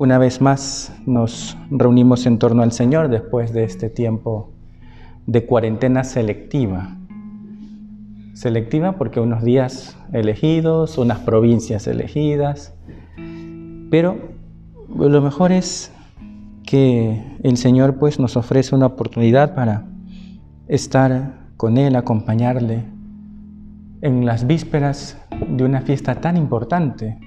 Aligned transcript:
Una 0.00 0.16
vez 0.18 0.40
más 0.40 0.96
nos 1.06 1.58
reunimos 1.72 2.24
en 2.26 2.38
torno 2.38 2.62
al 2.62 2.70
Señor 2.70 3.08
después 3.08 3.52
de 3.52 3.64
este 3.64 3.90
tiempo 3.90 4.52
de 5.26 5.44
cuarentena 5.44 6.04
selectiva. 6.04 6.96
Selectiva 8.32 8.92
porque 8.92 9.18
unos 9.18 9.42
días 9.42 9.98
elegidos, 10.12 10.98
unas 10.98 11.18
provincias 11.18 11.88
elegidas, 11.88 12.76
pero 13.90 14.18
lo 14.96 15.20
mejor 15.20 15.50
es 15.50 15.90
que 16.62 17.20
el 17.42 17.56
Señor 17.56 17.96
pues 17.96 18.20
nos 18.20 18.36
ofrece 18.36 18.76
una 18.76 18.86
oportunidad 18.86 19.56
para 19.56 19.88
estar 20.68 21.40
con 21.56 21.76
Él, 21.76 21.96
acompañarle 21.96 22.84
en 24.02 24.24
las 24.24 24.46
vísperas 24.46 25.20
de 25.48 25.64
una 25.64 25.80
fiesta 25.80 26.20
tan 26.20 26.36
importante, 26.36 27.18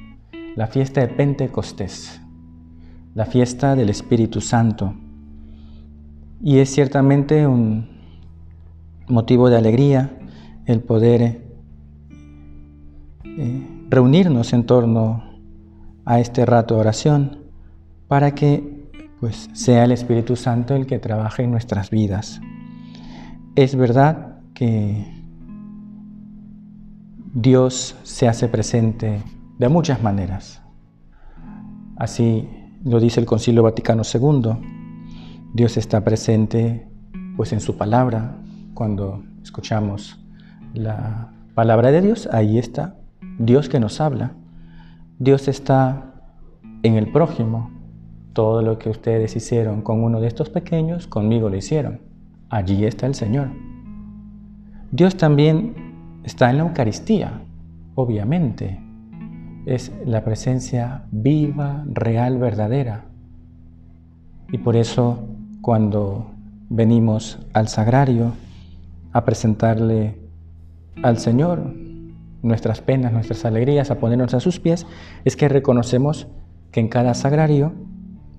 la 0.55 0.67
fiesta 0.67 1.01
de 1.01 1.09
Pentecostés 1.09 2.21
la 3.13 3.25
fiesta 3.25 3.75
del 3.75 3.89
Espíritu 3.89 4.41
Santo. 4.41 4.93
Y 6.41 6.59
es 6.59 6.73
ciertamente 6.73 7.45
un 7.45 7.89
motivo 9.07 9.49
de 9.49 9.57
alegría 9.57 10.17
el 10.65 10.81
poder 10.81 11.41
eh, 13.23 13.67
reunirnos 13.89 14.53
en 14.53 14.65
torno 14.65 15.23
a 16.05 16.19
este 16.19 16.45
rato 16.45 16.75
de 16.75 16.81
oración 16.81 17.39
para 18.07 18.33
que 18.33 18.87
pues, 19.19 19.49
sea 19.53 19.83
el 19.83 19.91
Espíritu 19.91 20.35
Santo 20.35 20.75
el 20.75 20.85
que 20.87 20.99
trabaje 20.99 21.43
en 21.43 21.51
nuestras 21.51 21.89
vidas. 21.89 22.41
Es 23.55 23.75
verdad 23.75 24.39
que 24.53 25.05
Dios 27.33 27.95
se 28.03 28.27
hace 28.27 28.47
presente 28.47 29.21
de 29.57 29.69
muchas 29.69 30.01
maneras. 30.01 30.61
Así 31.97 32.47
lo 32.83 32.99
dice 32.99 33.19
el 33.19 33.25
Concilio 33.25 33.63
Vaticano 33.63 34.03
II. 34.03 34.51
Dios 35.53 35.77
está 35.77 36.03
presente 36.03 36.87
pues 37.37 37.53
en 37.53 37.59
su 37.59 37.77
palabra. 37.77 38.37
Cuando 38.73 39.23
escuchamos 39.43 40.19
la 40.73 41.33
palabra 41.53 41.91
de 41.91 42.01
Dios, 42.01 42.27
ahí 42.31 42.57
está 42.57 42.95
Dios 43.37 43.69
que 43.69 43.79
nos 43.79 44.01
habla. 44.01 44.33
Dios 45.19 45.47
está 45.47 46.15
en 46.83 46.95
el 46.95 47.11
prójimo. 47.11 47.69
Todo 48.33 48.61
lo 48.61 48.79
que 48.79 48.89
ustedes 48.89 49.35
hicieron 49.35 49.81
con 49.81 50.03
uno 50.03 50.21
de 50.21 50.27
estos 50.27 50.49
pequeños, 50.49 51.05
conmigo 51.07 51.49
lo 51.49 51.57
hicieron. 51.57 52.01
Allí 52.49 52.85
está 52.85 53.05
el 53.05 53.15
Señor. 53.15 53.49
Dios 54.91 55.17
también 55.17 56.21
está 56.23 56.49
en 56.49 56.57
la 56.57 56.63
Eucaristía, 56.63 57.41
obviamente 57.95 58.90
es 59.65 59.91
la 60.05 60.23
presencia 60.23 61.05
viva, 61.11 61.83
real, 61.87 62.37
verdadera. 62.37 63.05
Y 64.51 64.57
por 64.57 64.75
eso 64.75 65.27
cuando 65.61 66.31
venimos 66.69 67.39
al 67.53 67.67
sagrario 67.67 68.33
a 69.13 69.23
presentarle 69.25 70.19
al 71.03 71.19
Señor 71.19 71.73
nuestras 72.41 72.81
penas, 72.81 73.13
nuestras 73.13 73.45
alegrías, 73.45 73.91
a 73.91 73.99
ponernos 73.99 74.33
a 74.33 74.39
sus 74.39 74.59
pies, 74.59 74.87
es 75.25 75.35
que 75.35 75.47
reconocemos 75.47 76.27
que 76.71 76.79
en 76.79 76.87
cada 76.87 77.13
sagrario 77.13 77.73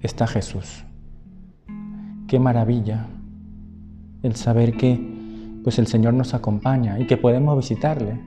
está 0.00 0.26
Jesús. 0.26 0.84
Qué 2.26 2.38
maravilla 2.38 3.06
el 4.22 4.36
saber 4.36 4.76
que 4.76 5.12
pues 5.62 5.78
el 5.78 5.86
Señor 5.86 6.14
nos 6.14 6.34
acompaña 6.34 6.98
y 6.98 7.06
que 7.06 7.16
podemos 7.16 7.56
visitarle. 7.56 8.20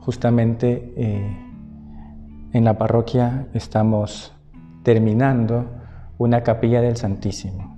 Justamente 0.00 0.92
eh, 0.96 1.43
en 2.54 2.64
la 2.64 2.78
parroquia 2.78 3.48
estamos 3.52 4.32
terminando 4.84 5.66
una 6.18 6.44
capilla 6.44 6.80
del 6.80 6.96
Santísimo. 6.96 7.76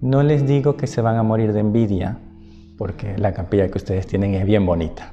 No 0.00 0.22
les 0.22 0.46
digo 0.46 0.74
que 0.78 0.86
se 0.86 1.02
van 1.02 1.16
a 1.16 1.22
morir 1.22 1.52
de 1.52 1.60
envidia, 1.60 2.18
porque 2.78 3.18
la 3.18 3.34
capilla 3.34 3.68
que 3.68 3.76
ustedes 3.76 4.06
tienen 4.06 4.34
es 4.34 4.46
bien 4.46 4.64
bonita, 4.64 5.12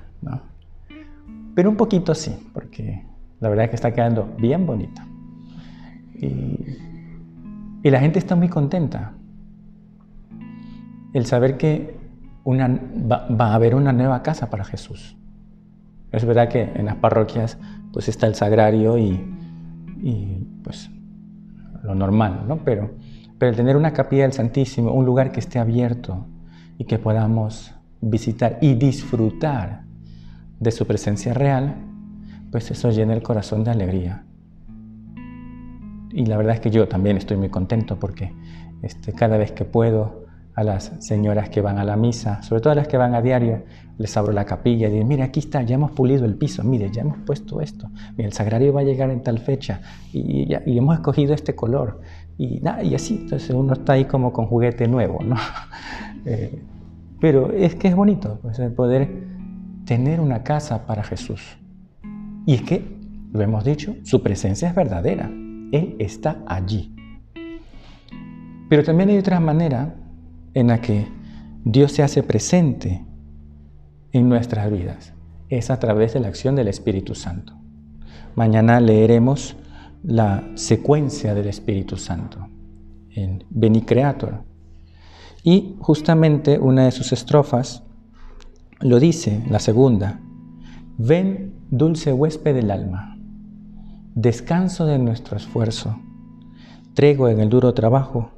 Pero 1.53 1.69
un 1.69 1.75
poquito 1.75 2.15
sí, 2.15 2.49
porque 2.53 3.05
la 3.41 3.49
verdad 3.49 3.65
es 3.65 3.71
que 3.71 3.75
está 3.75 3.91
quedando 3.91 4.33
bien 4.37 4.65
bonita. 4.65 5.05
Y, 6.15 7.89
la 7.89 7.99
gente 7.99 8.19
está 8.19 8.37
muy 8.37 8.47
contenta. 8.47 9.13
El 11.13 11.25
saber 11.25 11.57
que 11.57 11.97
va 12.47 13.47
a 13.47 13.53
haber 13.53 13.75
una 13.75 13.91
nueva 13.91 14.23
casa 14.23 14.49
para 14.49 14.63
Jesús. 14.63 15.17
Es 16.11 16.25
verdad 16.25 16.49
que 16.49 16.63
en 16.75 16.85
las 16.85 16.95
parroquias 16.95 17.57
pues 17.93 18.09
está 18.09 18.27
el 18.27 18.35
sagrario 18.35 18.97
y, 18.97 19.19
pues 20.63 20.89
lo 21.83 21.95
normal, 21.95 22.45
¿no? 22.47 22.57
Pero, 22.63 22.91
pero 23.37 23.55
tener 23.55 23.75
una 23.75 23.91
capilla 23.93 24.23
del 24.23 24.33
Santísimo, 24.33 24.91
un 24.93 25.05
lugar 25.05 25.31
que 25.31 25.39
esté 25.39 25.59
abierto 25.59 26.27
y 26.77 26.85
que 26.85 26.99
podamos 26.99 27.73
visitar 28.01 28.57
y 28.61 28.73
disfrutar 28.75 29.83
de 30.59 30.71
su 30.71 30.85
presencia 30.85 31.33
real, 31.33 31.75
pues 32.51 32.69
eso 32.71 32.91
llena 32.91 33.13
el 33.13 33.23
corazón 33.23 33.63
de 33.63 33.71
alegría. 33.71 34.25
Y 36.11 36.25
la 36.25 36.37
verdad 36.37 36.55
es 36.55 36.59
que 36.59 36.71
yo 36.71 36.87
también 36.87 37.17
estoy 37.17 37.37
muy 37.37 37.49
contento 37.49 37.97
porque 37.97 38.33
este, 38.81 39.13
cada 39.13 39.37
vez 39.37 39.51
que 39.51 39.65
puedo 39.65 40.20
a 40.55 40.63
las 40.63 40.91
señoras 40.99 41.49
que 41.49 41.61
van 41.61 41.77
a 41.77 41.83
la 41.83 41.95
misa, 41.95 42.41
sobre 42.43 42.61
todo 42.61 42.73
a 42.73 42.75
las 42.75 42.87
que 42.87 42.97
van 42.97 43.15
a 43.15 43.21
diario, 43.21 43.63
les 43.97 44.15
abro 44.17 44.33
la 44.33 44.45
capilla 44.45 44.87
y 44.87 44.91
digo, 44.91 45.05
mire, 45.05 45.23
aquí 45.23 45.39
está, 45.39 45.61
ya 45.61 45.75
hemos 45.75 45.91
pulido 45.91 46.25
el 46.25 46.35
piso, 46.35 46.63
mire, 46.63 46.89
ya 46.91 47.01
hemos 47.01 47.19
puesto 47.19 47.61
esto, 47.61 47.89
mire, 48.11 48.25
el 48.25 48.33
sagrario 48.33 48.73
va 48.73 48.81
a 48.81 48.83
llegar 48.83 49.09
en 49.09 49.21
tal 49.21 49.39
fecha 49.39 49.81
y, 50.11 50.47
ya, 50.47 50.61
hemos 50.65 50.95
escogido 50.95 51.33
este 51.33 51.55
color. 51.55 52.01
Y, 52.37 52.61
y 52.83 52.95
así, 52.95 53.19
entonces 53.21 53.51
uno 53.51 53.73
está 53.73 53.93
ahí 53.93 54.05
como 54.05 54.33
con 54.33 54.47
juguete 54.47 54.87
nuevo, 54.87 55.19
¿no? 55.23 55.35
Eh, 56.23 56.61
pero 57.19 57.51
es 57.51 57.73
que 57.73 57.87
es 57.87 57.95
bonito 57.95 58.37
pues, 58.43 58.59
poder 58.75 59.09
tener 59.85 60.19
una 60.19 60.43
casa 60.43 60.85
para 60.85 61.01
Jesús. 61.01 61.57
Y 62.45 62.53
es 62.53 62.61
que, 62.61 62.95
lo 63.31 63.41
hemos 63.41 63.63
dicho, 63.63 63.95
su 64.03 64.21
presencia 64.21 64.69
es 64.69 64.75
verdadera. 64.75 65.25
Él 65.71 65.95
está 65.97 66.43
allí. 66.45 66.93
Pero 68.69 68.83
también 68.83 69.09
hay 69.09 69.17
otra 69.17 69.39
manera 69.39 69.95
en 70.53 70.67
la 70.67 70.81
que 70.81 71.07
Dios 71.63 71.91
se 71.91 72.03
hace 72.03 72.23
presente 72.23 73.05
en 74.11 74.29
nuestras 74.29 74.71
vidas. 74.71 75.13
Es 75.49 75.69
a 75.69 75.79
través 75.79 76.13
de 76.13 76.19
la 76.19 76.27
acción 76.27 76.55
del 76.55 76.67
Espíritu 76.67 77.15
Santo. 77.15 77.53
Mañana 78.35 78.79
leeremos 78.79 79.55
la 80.03 80.49
secuencia 80.55 81.33
del 81.33 81.47
Espíritu 81.47 81.97
Santo 81.97 82.47
en 83.11 83.43
Beni 83.49 83.81
Creator. 83.81 84.43
Y 85.43 85.75
justamente 85.79 86.59
una 86.59 86.85
de 86.85 86.91
sus 86.91 87.11
estrofas 87.11 87.83
lo 88.79 88.99
dice, 88.99 89.43
la 89.49 89.59
segunda, 89.59 90.21
ven 90.97 91.53
dulce 91.69 92.13
huésped 92.13 92.55
del 92.55 92.71
alma, 92.71 93.17
descanso 94.15 94.85
de 94.85 94.97
nuestro 94.97 95.37
esfuerzo, 95.37 95.99
tregua 96.93 97.31
en 97.31 97.39
el 97.39 97.49
duro 97.49 97.73
trabajo, 97.73 98.31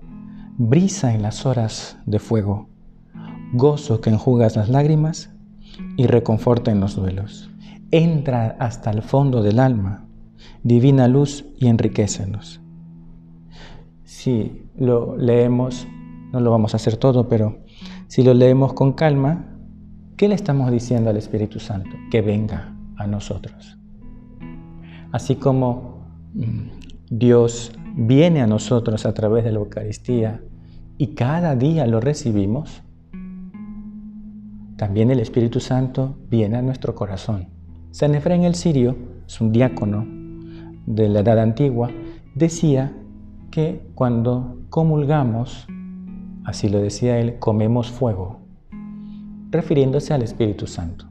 brisa 0.57 1.13
en 1.13 1.21
las 1.21 1.45
horas 1.45 1.97
de 2.05 2.19
fuego, 2.19 2.69
gozo 3.53 4.01
que 4.01 4.09
enjugas 4.09 4.55
las 4.55 4.69
lágrimas 4.69 5.31
y 5.97 6.07
reconforta 6.07 6.71
en 6.71 6.79
los 6.79 6.95
duelos. 6.95 7.49
Entra 7.91 8.55
hasta 8.59 8.91
el 8.91 9.01
fondo 9.01 9.41
del 9.41 9.59
alma, 9.59 10.05
divina 10.63 11.07
luz 11.07 11.45
y 11.57 11.67
enriquecenos. 11.67 12.61
Si 14.03 14.63
lo 14.77 15.17
leemos, 15.17 15.87
no 16.31 16.39
lo 16.39 16.51
vamos 16.51 16.73
a 16.73 16.77
hacer 16.77 16.97
todo, 16.97 17.27
pero 17.27 17.59
si 18.07 18.23
lo 18.23 18.33
leemos 18.33 18.73
con 18.73 18.93
calma, 18.93 19.57
¿qué 20.17 20.27
le 20.27 20.35
estamos 20.35 20.71
diciendo 20.71 21.09
al 21.09 21.17
Espíritu 21.17 21.59
Santo? 21.59 21.91
Que 22.11 22.21
venga 22.21 22.75
a 22.97 23.07
nosotros. 23.07 23.77
Así 25.11 25.35
como 25.35 26.07
mm, 26.33 26.69
Dios 27.09 27.71
viene 27.95 28.41
a 28.41 28.47
nosotros 28.47 29.05
a 29.05 29.13
través 29.13 29.43
de 29.43 29.51
la 29.51 29.59
Eucaristía 29.59 30.41
y 30.97 31.07
cada 31.15 31.55
día 31.55 31.85
lo 31.87 31.99
recibimos, 31.99 32.83
también 34.77 35.11
el 35.11 35.19
Espíritu 35.19 35.59
Santo 35.59 36.17
viene 36.29 36.57
a 36.57 36.61
nuestro 36.61 36.95
corazón. 36.95 37.47
San 37.91 38.15
Efraín 38.15 38.43
el 38.43 38.55
Sirio 38.55 38.95
es 39.27 39.39
un 39.39 39.51
diácono 39.51 40.05
de 40.85 41.09
la 41.09 41.19
Edad 41.19 41.39
Antigua, 41.39 41.89
decía 42.35 42.93
que 43.51 43.87
cuando 43.93 44.57
comulgamos, 44.69 45.67
así 46.43 46.69
lo 46.69 46.79
decía 46.79 47.19
él, 47.19 47.37
comemos 47.39 47.91
fuego, 47.91 48.41
refiriéndose 49.51 50.13
al 50.13 50.23
Espíritu 50.23 50.65
Santo. 50.65 51.05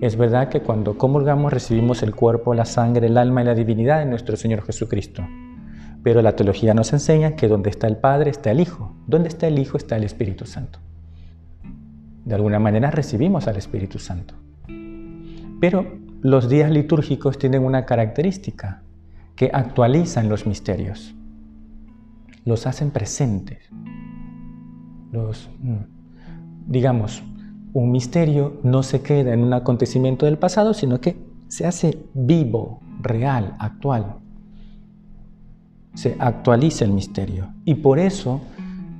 Es 0.00 0.16
verdad 0.16 0.48
que 0.48 0.60
cuando 0.60 0.96
comulgamos 0.96 1.52
recibimos 1.52 2.02
el 2.02 2.14
cuerpo, 2.14 2.54
la 2.54 2.66
sangre, 2.66 3.08
el 3.08 3.18
alma 3.18 3.42
y 3.42 3.46
la 3.46 3.54
divinidad 3.54 3.98
de 3.98 4.06
nuestro 4.06 4.36
Señor 4.36 4.62
Jesucristo. 4.62 5.22
Pero 6.06 6.22
la 6.22 6.36
teología 6.36 6.72
nos 6.72 6.92
enseña 6.92 7.34
que 7.34 7.48
donde 7.48 7.68
está 7.68 7.88
el 7.88 7.96
Padre 7.96 8.30
está 8.30 8.52
el 8.52 8.60
Hijo, 8.60 8.94
donde 9.08 9.26
está 9.26 9.48
el 9.48 9.58
Hijo 9.58 9.76
está 9.76 9.96
el 9.96 10.04
Espíritu 10.04 10.46
Santo. 10.46 10.78
De 12.24 12.36
alguna 12.36 12.60
manera 12.60 12.92
recibimos 12.92 13.48
al 13.48 13.56
Espíritu 13.56 13.98
Santo. 13.98 14.34
Pero 15.60 15.98
los 16.22 16.48
días 16.48 16.70
litúrgicos 16.70 17.38
tienen 17.38 17.64
una 17.64 17.86
característica, 17.86 18.84
que 19.34 19.50
actualizan 19.52 20.28
los 20.28 20.46
misterios, 20.46 21.12
los 22.44 22.68
hacen 22.68 22.92
presentes. 22.92 23.68
Los, 25.10 25.50
mm, 25.58 26.68
digamos, 26.68 27.24
un 27.72 27.90
misterio 27.90 28.60
no 28.62 28.84
se 28.84 29.02
queda 29.02 29.34
en 29.34 29.42
un 29.42 29.54
acontecimiento 29.54 30.24
del 30.24 30.38
pasado, 30.38 30.72
sino 30.72 31.00
que 31.00 31.16
se 31.48 31.66
hace 31.66 31.98
vivo, 32.14 32.80
real, 33.02 33.56
actual. 33.58 34.20
Se 35.96 36.14
actualiza 36.18 36.84
el 36.84 36.92
misterio. 36.92 37.48
Y 37.64 37.76
por 37.76 37.98
eso, 37.98 38.42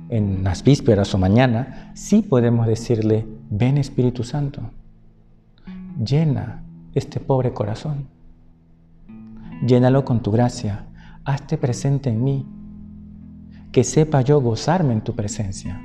en 0.09 0.43
las 0.43 0.63
vísperas 0.63 1.13
o 1.13 1.19
mañana, 1.19 1.91
sí 1.93 2.23
podemos 2.23 2.65
decirle, 2.65 3.25
ven 3.51 3.77
Espíritu 3.77 4.23
Santo, 4.23 4.61
llena 6.03 6.63
este 6.95 7.19
pobre 7.19 7.53
corazón, 7.53 8.07
llénalo 9.65 10.03
con 10.05 10.21
tu 10.21 10.31
gracia, 10.31 10.87
hazte 11.23 11.59
presente 11.59 12.09
en 12.09 12.23
mí, 12.23 12.45
que 13.71 13.83
sepa 13.83 14.21
yo 14.21 14.41
gozarme 14.41 14.93
en 14.93 15.01
tu 15.01 15.13
presencia. 15.13 15.79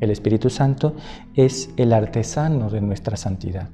El 0.00 0.10
Espíritu 0.10 0.50
Santo 0.50 0.96
es 1.34 1.70
el 1.76 1.92
artesano 1.92 2.70
de 2.70 2.80
nuestra 2.80 3.16
santidad. 3.16 3.68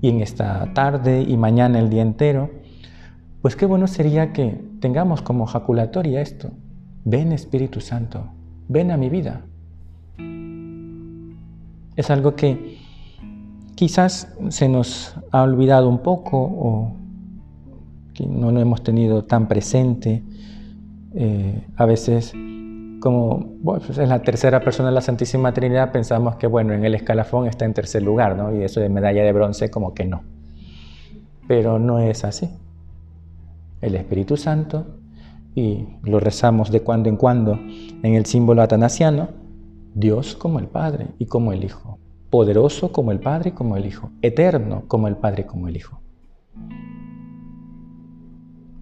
Y 0.00 0.10
en 0.10 0.20
esta 0.20 0.72
tarde 0.74 1.22
y 1.22 1.36
mañana 1.36 1.80
el 1.80 1.90
día 1.90 2.02
entero, 2.02 2.50
pues 3.44 3.56
qué 3.56 3.66
bueno 3.66 3.86
sería 3.86 4.32
que 4.32 4.58
tengamos 4.80 5.20
como 5.20 5.44
jaculatoria 5.44 6.22
esto. 6.22 6.50
Ven 7.04 7.30
Espíritu 7.30 7.82
Santo, 7.82 8.24
ven 8.68 8.90
a 8.90 8.96
mi 8.96 9.10
vida. 9.10 9.42
Es 11.94 12.08
algo 12.08 12.36
que 12.36 12.78
quizás 13.74 14.34
se 14.48 14.66
nos 14.66 15.14
ha 15.30 15.42
olvidado 15.42 15.90
un 15.90 15.98
poco 15.98 16.38
o 16.38 16.96
que 18.14 18.26
no 18.26 18.50
lo 18.50 18.60
hemos 18.60 18.82
tenido 18.82 19.24
tan 19.24 19.46
presente. 19.46 20.22
Eh, 21.14 21.66
a 21.76 21.84
veces 21.84 22.32
como 22.98 23.44
bueno, 23.60 23.82
pues 23.86 23.98
es 23.98 24.08
la 24.08 24.22
tercera 24.22 24.60
persona 24.60 24.88
de 24.88 24.94
la 24.94 25.02
Santísima 25.02 25.52
Trinidad, 25.52 25.92
pensamos 25.92 26.36
que 26.36 26.46
bueno, 26.46 26.72
en 26.72 26.82
el 26.82 26.94
escalafón 26.94 27.46
está 27.46 27.66
en 27.66 27.74
tercer 27.74 28.02
lugar, 28.02 28.38
¿no? 28.38 28.56
Y 28.56 28.62
eso 28.62 28.80
de 28.80 28.88
medalla 28.88 29.22
de 29.22 29.32
bronce 29.34 29.70
como 29.70 29.92
que 29.92 30.06
no. 30.06 30.22
Pero 31.46 31.78
no 31.78 31.98
es 31.98 32.24
así. 32.24 32.48
El 33.84 33.94
Espíritu 33.96 34.36
Santo, 34.36 34.98
y 35.54 35.86
lo 36.02 36.18
rezamos 36.18 36.70
de 36.70 36.80
cuando 36.80 37.08
en 37.08 37.16
cuando 37.16 37.58
en 38.02 38.14
el 38.14 38.26
símbolo 38.26 38.62
atanasiano, 38.62 39.28
Dios 39.94 40.34
como 40.34 40.58
el 40.58 40.66
Padre 40.66 41.08
y 41.18 41.26
como 41.26 41.52
el 41.52 41.62
Hijo, 41.62 41.98
poderoso 42.30 42.90
como 42.90 43.12
el 43.12 43.20
Padre 43.20 43.50
y 43.50 43.52
como 43.52 43.76
el 43.76 43.86
Hijo, 43.86 44.10
eterno 44.22 44.84
como 44.88 45.06
el 45.06 45.16
Padre 45.16 45.42
y 45.42 45.46
como 45.46 45.68
el 45.68 45.76
Hijo. 45.76 46.00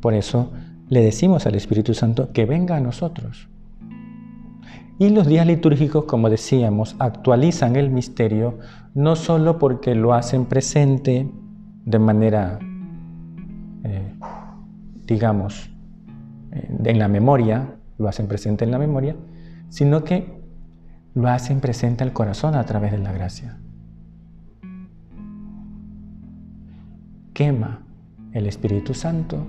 Por 0.01 0.15
eso 0.15 0.51
le 0.89 1.03
decimos 1.03 1.47
al 1.47 1.55
Espíritu 1.55 1.95
Santo 1.95 2.33
que 2.33 2.45
venga 2.45 2.77
a 2.77 2.81
nosotros, 2.81 3.49
y 4.99 5.09
los 5.09 5.27
días 5.27 5.47
litúrgicos, 5.47 6.05
como 6.05 6.31
decíamos, 6.31 6.95
actualizan 7.01 7.75
el 7.75 7.91
misterio 7.91 8.59
no 8.95 9.17
solo 9.17 9.59
porque 9.59 9.95
lo 9.95 10.15
hacen 10.15 10.45
presente 10.45 11.29
de 11.85 11.99
manera, 11.99 12.61
digamos, 15.13 15.71
eh, 16.53 16.69
en 16.85 16.99
la 16.99 17.09
memoria, 17.09 17.77
lo 17.99 18.09
hacen 18.09 18.27
presente 18.27 18.65
en 18.65 18.71
la 18.71 18.79
memoria, 18.79 19.15
sino 19.69 20.05
que 20.05 20.41
lo 21.15 21.29
hacen 21.29 21.61
presente 21.61 22.03
al 22.03 22.13
corazón 22.15 22.55
a 22.55 22.65
través 22.65 22.93
de 22.93 22.99
la 22.99 23.13
gracia. 23.13 23.59
Quema 27.35 27.83
el 28.33 28.47
Espíritu 28.47 28.95
Santo 28.95 29.47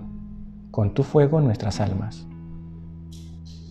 con 0.71 0.93
tu 0.93 1.03
fuego 1.03 1.39
nuestras 1.39 1.79
almas. 1.79 2.27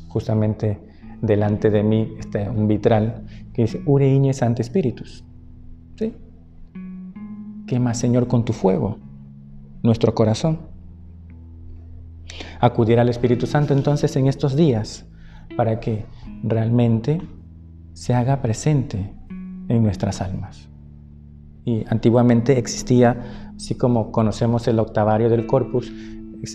Justamente 0.08 0.80
delante 1.20 1.70
de 1.70 1.82
mí 1.82 2.14
está 2.18 2.50
un 2.50 2.68
vitral 2.68 3.26
que 3.52 3.62
dice, 3.62 3.82
Ure 3.84 4.08
Iñe 4.08 4.32
Santo 4.32 4.62
Espíritus. 4.62 5.24
¿Sí? 5.96 6.14
Quema, 7.66 7.92
Señor, 7.92 8.26
con 8.28 8.44
tu 8.44 8.54
fuego 8.54 8.98
nuestro 9.82 10.14
corazón. 10.14 10.71
Acudir 12.60 13.00
al 13.00 13.08
Espíritu 13.08 13.46
Santo 13.46 13.74
entonces 13.74 14.14
en 14.16 14.26
estos 14.26 14.56
días 14.56 15.06
para 15.56 15.80
que 15.80 16.06
realmente 16.42 17.20
se 17.92 18.14
haga 18.14 18.40
presente 18.40 19.12
en 19.68 19.82
nuestras 19.82 20.20
almas. 20.20 20.68
Y 21.64 21.84
antiguamente 21.88 22.58
existía, 22.58 23.52
así 23.56 23.76
como 23.76 24.10
conocemos 24.10 24.66
el 24.66 24.78
octavario 24.78 25.28
del 25.28 25.46
corpus, 25.46 25.92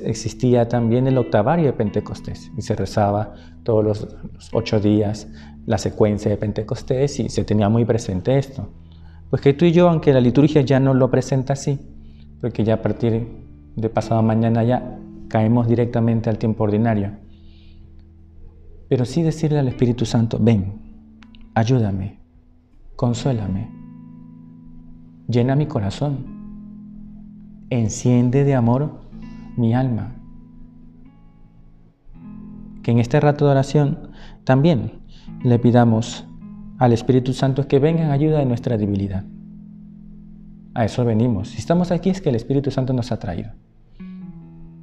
existía 0.04 0.68
también 0.68 1.08
el 1.08 1.18
octavario 1.18 1.66
de 1.66 1.74
Pentecostés 1.74 2.52
y 2.58 2.62
se 2.62 2.76
rezaba 2.76 3.34
todos 3.64 3.84
los, 3.84 4.08
ocho 4.52 4.80
días 4.80 5.28
la 5.66 5.78
secuencia 5.78 6.30
de 6.30 6.38
Pentecostés 6.38 7.20
y 7.20 7.30
se 7.30 7.44
tenía 7.44 7.70
muy 7.70 7.86
presente 7.86 8.38
esto. 8.38 8.70
Pues 9.30 9.42
que 9.42 9.54
tú 9.54 9.66
y 9.66 9.72
yo, 9.72 9.90
aunque 9.90 10.14
la 10.14 10.22
liturgia 10.22 10.62
ya 10.62 10.80
no 10.80 10.94
lo 10.94 11.10
presenta 11.10 11.54
así, 11.54 11.80
porque 12.40 12.64
ya 12.64 12.76
a 12.76 12.82
partir 12.82 13.28
de 13.76 13.90
pasado 13.90 14.22
mañana 14.22 14.64
ya 14.64 14.98
caemos 15.28 15.68
directamente 15.68 16.30
al 16.30 16.38
tiempo 16.38 16.64
ordinario, 16.64 17.12
pero 18.90 19.06
sí 19.06 19.22
decirle 19.22 19.60
al 19.60 19.68
Espíritu 19.68 20.06
Santo, 20.06 20.38
ven, 20.40 20.74
ayúdame, 21.54 22.20
consuélame, 22.96 23.70
llena 25.28 25.56
mi 25.56 25.66
corazón, 25.66 26.26
enciende 27.70 28.44
de 28.44 28.56
amor 28.56 29.02
mi 29.58 29.74
alma. 29.74 30.16
Que 32.84 32.92
en 32.92 33.00
este 33.00 33.20
rato 33.20 33.46
de 33.46 33.52
oración 33.52 34.12
también 34.46 35.02
le 35.44 35.60
pidamos 35.60 36.26
al 36.78 36.94
Espíritu 36.94 37.34
Santo 37.34 37.68
que 37.68 37.80
venga 37.80 38.04
en 38.04 38.12
ayuda 38.12 38.40
de 38.40 38.46
nuestra 38.46 38.78
debilidad. 38.78 39.26
A 40.74 40.86
eso 40.86 41.04
venimos. 41.04 41.50
Si 41.50 41.58
estamos 41.58 41.92
aquí 41.92 42.10
es 42.10 42.22
que 42.22 42.30
el 42.30 42.36
Espíritu 42.36 42.72
Santo 42.72 42.94
nos 42.94 43.12
ha 43.12 43.20
traído. 43.20 43.52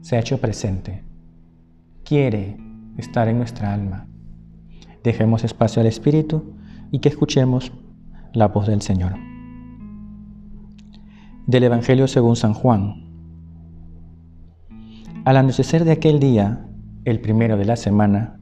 Se 0.05 0.17
ha 0.17 0.21
hecho 0.21 0.37
presente. 0.37 1.03
Quiere 2.05 2.59
estar 2.99 3.27
en 3.27 3.39
nuestra 3.39 3.73
alma. 3.73 4.07
Dejemos 5.03 5.45
espacio 5.45 5.81
al 5.81 5.87
Espíritu 5.87 6.53
y 6.91 6.99
que 6.99 7.09
escuchemos 7.09 7.73
la 8.35 8.49
voz 8.49 8.67
del 8.67 8.83
Señor. 8.83 9.15
Del 11.47 11.65
Evangelio 11.65 12.07
según 12.07 12.37
San 12.37 12.53
Juan, 12.53 13.03
al 15.25 15.39
anochecer 15.39 15.87
de 15.87 15.93
aquel 15.93 16.21
día, 16.21 16.69
el 17.07 17.23
primero 17.23 17.57
de 17.57 17.65
la 17.65 17.77
semana, 17.77 18.39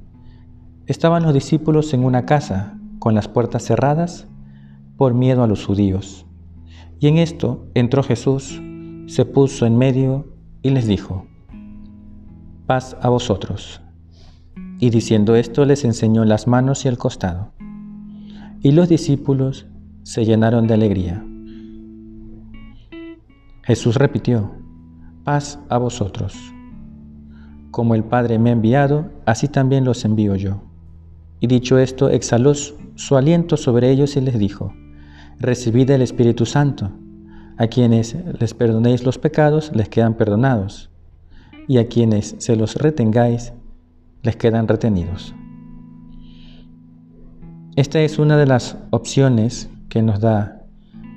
estaban 0.89 1.23
los 1.23 1.33
discípulos 1.33 1.95
en 1.95 2.03
una 2.03 2.27
casa 2.27 2.77
con 2.99 3.15
las 3.15 3.29
puertas 3.29 3.63
cerradas 3.63 4.27
por 4.97 5.15
miedo 5.15 5.45
a 5.45 5.47
los 5.47 5.65
judíos. 5.65 6.27
Y 6.99 7.07
en 7.07 7.19
esto 7.19 7.69
entró 7.75 8.03
Jesús, 8.03 8.61
se 9.07 9.25
puso 9.25 9.65
en 9.65 9.79
medio 9.79 10.35
y 10.61 10.71
les 10.71 10.89
dijo, 10.89 11.29
paz 12.73 12.97
a 13.03 13.11
vosotros. 13.11 13.83
Y 14.79 14.89
diciendo 14.89 15.37
esto 15.37 15.67
les 15.67 15.85
enseñó 15.85 16.25
las 16.25 16.47
manos 16.47 16.87
y 16.87 16.89
el 16.89 16.97
costado. 16.97 17.53
Y 18.63 18.73
los 18.73 18.89
discípulos 18.89 19.67
se 20.05 20.25
llenaron 20.25 20.67
de 20.67 20.73
alegría. 20.73 21.23
Jesús 23.65 23.97
repitió, 23.97 24.53
paz 25.23 25.59
a 25.69 25.77
vosotros. 25.77 26.35
Como 27.71 27.95
el 27.95 28.05
Padre 28.05 28.39
me 28.39 28.49
ha 28.49 28.55
enviado, 28.55 29.11
así 29.27 29.49
también 29.49 29.85
los 29.85 30.07
envío 30.07 30.35
yo. 30.37 30.63
Y 31.41 31.49
dicho 31.49 31.77
esto, 31.77 32.09
exhaló 32.09 32.55
su 32.55 33.17
aliento 33.19 33.59
sobre 33.59 33.91
ellos 33.91 34.17
y 34.17 34.23
les 34.23 34.39
dijo, 34.39 34.73
Recibid 35.39 35.91
el 35.91 36.01
Espíritu 36.01 36.47
Santo. 36.47 36.91
A 37.59 37.67
quienes 37.67 38.17
les 38.41 38.55
perdonéis 38.55 39.05
los 39.05 39.19
pecados, 39.19 39.73
les 39.75 39.91
quedan 39.91 40.15
perdonados, 40.15 40.92
y 41.73 41.79
a 41.79 41.89
quienes 41.89 42.35
se 42.37 42.55
los 42.55 42.77
retengáis, 42.77 43.55
les 44.23 44.37
quedan 44.37 44.69
retenidos. 44.69 45.35
Esta 47.77 48.03
es 48.03 48.19
una 48.19 48.37
de 48.37 48.45
las 48.45 48.77
opciones 48.91 49.71
que 49.89 50.03
nos 50.03 50.21
da 50.21 50.67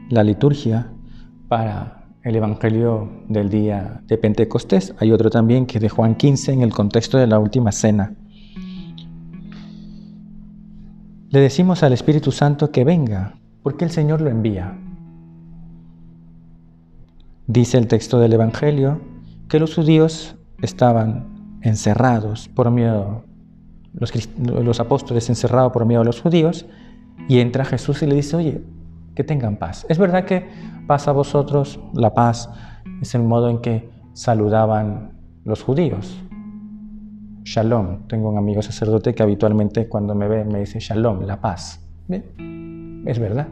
la 0.09 0.23
liturgia 0.23 0.93
para 1.49 2.05
el 2.23 2.37
Evangelio 2.37 3.11
del 3.27 3.49
día 3.49 4.01
de 4.07 4.17
Pentecostés. 4.17 4.95
Hay 4.97 5.11
otro 5.11 5.29
también 5.29 5.65
que 5.65 5.79
es 5.79 5.81
de 5.81 5.89
Juan 5.89 6.15
15 6.15 6.53
en 6.53 6.61
el 6.61 6.71
contexto 6.71 7.17
de 7.17 7.27
la 7.27 7.37
última 7.37 7.73
cena. 7.73 8.15
Le 11.31 11.39
decimos 11.41 11.83
al 11.83 11.91
Espíritu 11.91 12.31
Santo 12.31 12.71
que 12.71 12.85
venga, 12.85 13.37
porque 13.61 13.83
el 13.83 13.91
Señor 13.91 14.21
lo 14.21 14.29
envía. 14.29 14.79
Dice 17.45 17.77
el 17.77 17.87
texto 17.87 18.19
del 18.19 18.31
Evangelio 18.31 19.01
que 19.49 19.59
los 19.59 19.75
judíos 19.75 20.37
estaban 20.61 21.59
encerrados 21.61 22.47
por 22.49 22.71
miedo, 22.71 23.23
los, 23.93 24.11
los 24.37 24.79
apóstoles 24.79 25.29
encerrados 25.29 25.71
por 25.71 25.85
miedo 25.85 26.01
a 26.01 26.05
los 26.05 26.21
judíos, 26.21 26.65
y 27.27 27.39
entra 27.39 27.65
Jesús 27.65 28.03
y 28.03 28.07
le 28.07 28.15
dice, 28.15 28.35
oye, 28.35 28.61
que 29.15 29.23
tengan 29.23 29.57
paz. 29.57 29.85
Es 29.89 29.97
verdad 29.97 30.25
que 30.25 30.47
paz 30.87 31.07
a 31.07 31.11
vosotros, 31.11 31.79
la 31.93 32.13
paz 32.13 32.49
es 33.01 33.15
el 33.15 33.23
modo 33.23 33.49
en 33.49 33.59
que 33.59 33.89
saludaban 34.13 35.13
los 35.43 35.63
judíos. 35.63 36.21
Shalom. 37.43 38.07
Tengo 38.07 38.29
un 38.29 38.37
amigo 38.37 38.61
sacerdote 38.61 39.13
que 39.13 39.21
habitualmente 39.21 39.87
cuando 39.87 40.15
me 40.15 40.27
ve 40.27 40.43
me 40.43 40.59
dice 40.59 40.79
Shalom, 40.79 41.21
la 41.21 41.39
paz. 41.39 41.79
Es 42.09 43.19
verdad. 43.19 43.47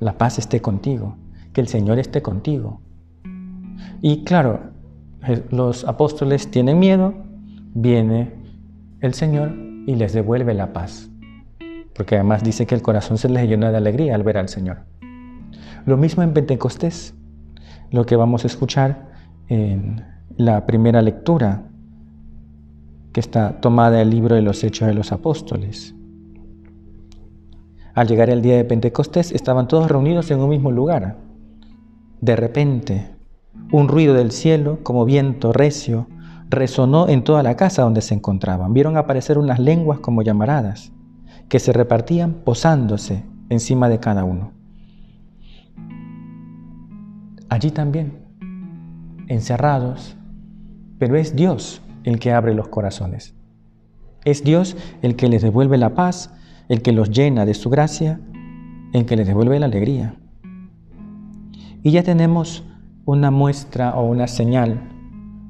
La 0.00 0.16
paz 0.18 0.38
esté 0.38 0.60
contigo, 0.60 1.16
que 1.52 1.60
el 1.60 1.68
Señor 1.68 1.98
esté 1.98 2.22
contigo. 2.22 2.80
Y 4.00 4.24
claro, 4.24 4.73
los 5.50 5.84
apóstoles 5.84 6.50
tienen 6.50 6.78
miedo, 6.78 7.14
viene 7.74 8.32
el 9.00 9.14
Señor 9.14 9.52
y 9.86 9.94
les 9.96 10.12
devuelve 10.12 10.54
la 10.54 10.72
paz 10.72 11.10
porque 11.94 12.16
además 12.16 12.42
dice 12.42 12.66
que 12.66 12.74
el 12.74 12.82
corazón 12.82 13.18
se 13.18 13.28
les 13.28 13.48
llena 13.48 13.70
de 13.70 13.76
alegría 13.76 14.14
al 14.14 14.22
ver 14.22 14.36
al 14.36 14.48
Señor. 14.48 14.78
Lo 15.86 15.96
mismo 15.96 16.22
en 16.22 16.32
Pentecostés, 16.32 17.14
lo 17.90 18.04
que 18.04 18.16
vamos 18.16 18.44
a 18.44 18.48
escuchar 18.48 19.12
en 19.48 20.04
la 20.36 20.66
primera 20.66 21.02
lectura, 21.02 21.68
que 23.12 23.20
está 23.20 23.60
tomada 23.60 23.98
del 23.98 24.10
libro 24.10 24.34
de 24.34 24.42
los 24.42 24.64
Hechos 24.64 24.88
de 24.88 24.94
los 24.94 25.12
Apóstoles. 25.12 25.94
Al 27.94 28.08
llegar 28.08 28.28
el 28.28 28.42
día 28.42 28.56
de 28.56 28.64
Pentecostés 28.64 29.30
estaban 29.30 29.68
todos 29.68 29.88
reunidos 29.88 30.28
en 30.32 30.40
un 30.40 30.48
mismo 30.48 30.72
lugar. 30.72 31.18
De 32.20 32.34
repente, 32.34 33.13
un 33.72 33.88
ruido 33.88 34.14
del 34.14 34.30
cielo, 34.30 34.80
como 34.82 35.04
viento 35.04 35.52
recio, 35.52 36.06
resonó 36.48 37.08
en 37.08 37.24
toda 37.24 37.42
la 37.42 37.56
casa 37.56 37.82
donde 37.82 38.02
se 38.02 38.14
encontraban. 38.14 38.72
Vieron 38.72 38.96
aparecer 38.96 39.38
unas 39.38 39.58
lenguas 39.58 39.98
como 39.98 40.22
llamaradas 40.22 40.92
que 41.48 41.58
se 41.58 41.72
repartían 41.72 42.34
posándose 42.44 43.24
encima 43.48 43.88
de 43.88 44.00
cada 44.00 44.24
uno. 44.24 44.52
Allí 47.48 47.70
también, 47.70 48.24
encerrados, 49.28 50.16
pero 50.98 51.16
es 51.16 51.36
Dios 51.36 51.82
el 52.04 52.18
que 52.18 52.32
abre 52.32 52.54
los 52.54 52.68
corazones. 52.68 53.34
Es 54.24 54.42
Dios 54.42 54.76
el 55.02 55.16
que 55.16 55.28
les 55.28 55.42
devuelve 55.42 55.78
la 55.78 55.94
paz, 55.94 56.32
el 56.68 56.82
que 56.82 56.92
los 56.92 57.10
llena 57.10 57.44
de 57.44 57.54
su 57.54 57.70
gracia, 57.70 58.20
el 58.92 59.04
que 59.04 59.16
les 59.16 59.26
devuelve 59.26 59.58
la 59.60 59.66
alegría. 59.66 60.16
Y 61.82 61.90
ya 61.90 62.02
tenemos 62.02 62.64
una 63.06 63.30
muestra 63.30 63.94
o 63.96 64.04
una 64.04 64.26
señal 64.26 64.80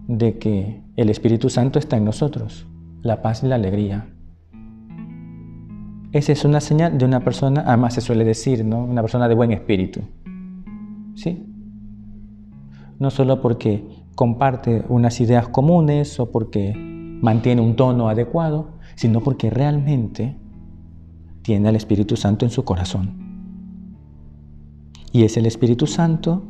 de 0.08 0.38
que 0.38 0.82
el 0.96 1.08
Espíritu 1.08 1.49
Santo 1.50 1.78
está 1.78 1.96
en 1.96 2.04
nosotros, 2.04 2.66
la 3.02 3.23
paz 3.23 3.42
y 3.42 3.46
la 3.46 3.54
alegría. 3.54 4.08
Esa 6.12 6.32
es 6.32 6.44
una 6.44 6.61
señal 6.61 6.99
de 6.99 7.04
una 7.04 7.20
persona, 7.20 7.64
además 7.66 7.94
se 7.94 8.00
suele 8.00 8.25
decir, 8.25 8.64
¿no? 8.64 8.84
Una 8.84 9.02
persona 9.02 9.28
de 9.28 9.34
buen 9.34 9.52
espíritu. 9.52 10.00
¿Sí? 11.14 11.44
No 12.99 13.11
solo 13.11 13.40
porque 13.40 13.84
comparte 14.14 14.84
unas 14.88 15.20
ideas 15.20 15.49
comunes 15.49 16.20
o 16.20 16.30
porque 16.30 16.73
mantiene 16.76 17.62
un 17.62 17.75
tono 17.75 18.08
adecuado, 18.08 18.75
sino 18.94 19.20
porque 19.20 19.50
realmente 19.50 20.37
tiene 21.42 21.68
al 21.68 21.76
Espíritu 21.76 22.16
Santo 22.16 22.44
en 22.44 22.50
su 22.50 22.64
corazón. 22.64 23.25
Y 25.12 25.25
es 25.25 25.37
el 25.37 25.46
Espíritu 25.46 25.87
Santo 25.87 26.44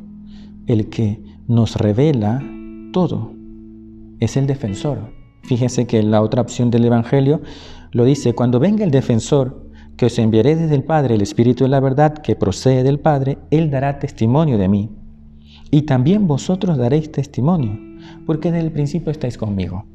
el 0.67 0.89
que 0.89 1.21
nos 1.47 1.75
revela 1.75 2.43
todo. 2.91 3.33
Es 4.19 4.37
el 4.37 4.47
defensor. 4.47 5.13
Fíjense 5.43 5.85
que 5.85 6.01
la 6.01 6.21
otra 6.21 6.41
opción 6.41 6.71
del 6.71 6.85
Evangelio 6.85 7.41
lo 7.91 8.03
dice, 8.03 8.33
cuando 8.33 8.59
venga 8.59 8.83
el 8.83 8.91
defensor, 8.91 9.69
que 9.95 10.07
os 10.07 10.19
enviaré 10.19 10.55
desde 10.55 10.75
el 10.75 10.83
Padre, 10.83 11.15
el 11.15 11.21
Espíritu 11.21 11.63
de 11.63 11.69
la 11.69 11.79
verdad 11.79 12.13
que 12.13 12.35
procede 12.35 12.83
del 12.83 12.99
Padre, 12.99 13.37
Él 13.51 13.71
dará 13.71 13.99
testimonio 13.99 14.57
de 14.57 14.67
mí. 14.67 14.89
Y 15.71 15.83
también 15.83 16.27
vosotros 16.27 16.77
daréis 16.77 17.11
testimonio, 17.11 17.79
porque 18.25 18.51
desde 18.51 18.65
el 18.65 18.73
principio 18.73 19.11
estáis 19.11 19.37
conmigo. 19.37 19.85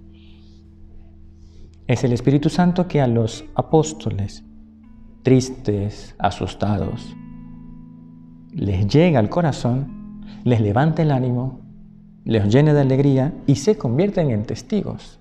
Es 1.86 2.04
el 2.04 2.12
Espíritu 2.12 2.48
Santo 2.48 2.86
que 2.86 3.00
a 3.00 3.06
los 3.06 3.44
apóstoles, 3.54 4.44
tristes, 5.22 6.14
asustados, 6.18 7.14
les 8.52 8.86
llega 8.86 9.18
al 9.18 9.28
corazón, 9.28 9.99
les 10.44 10.60
levanta 10.60 11.02
el 11.02 11.10
ánimo, 11.10 11.60
les 12.24 12.52
llena 12.52 12.74
de 12.74 12.80
alegría 12.80 13.32
y 13.46 13.56
se 13.56 13.76
convierten 13.76 14.30
en 14.30 14.44
testigos. 14.44 15.18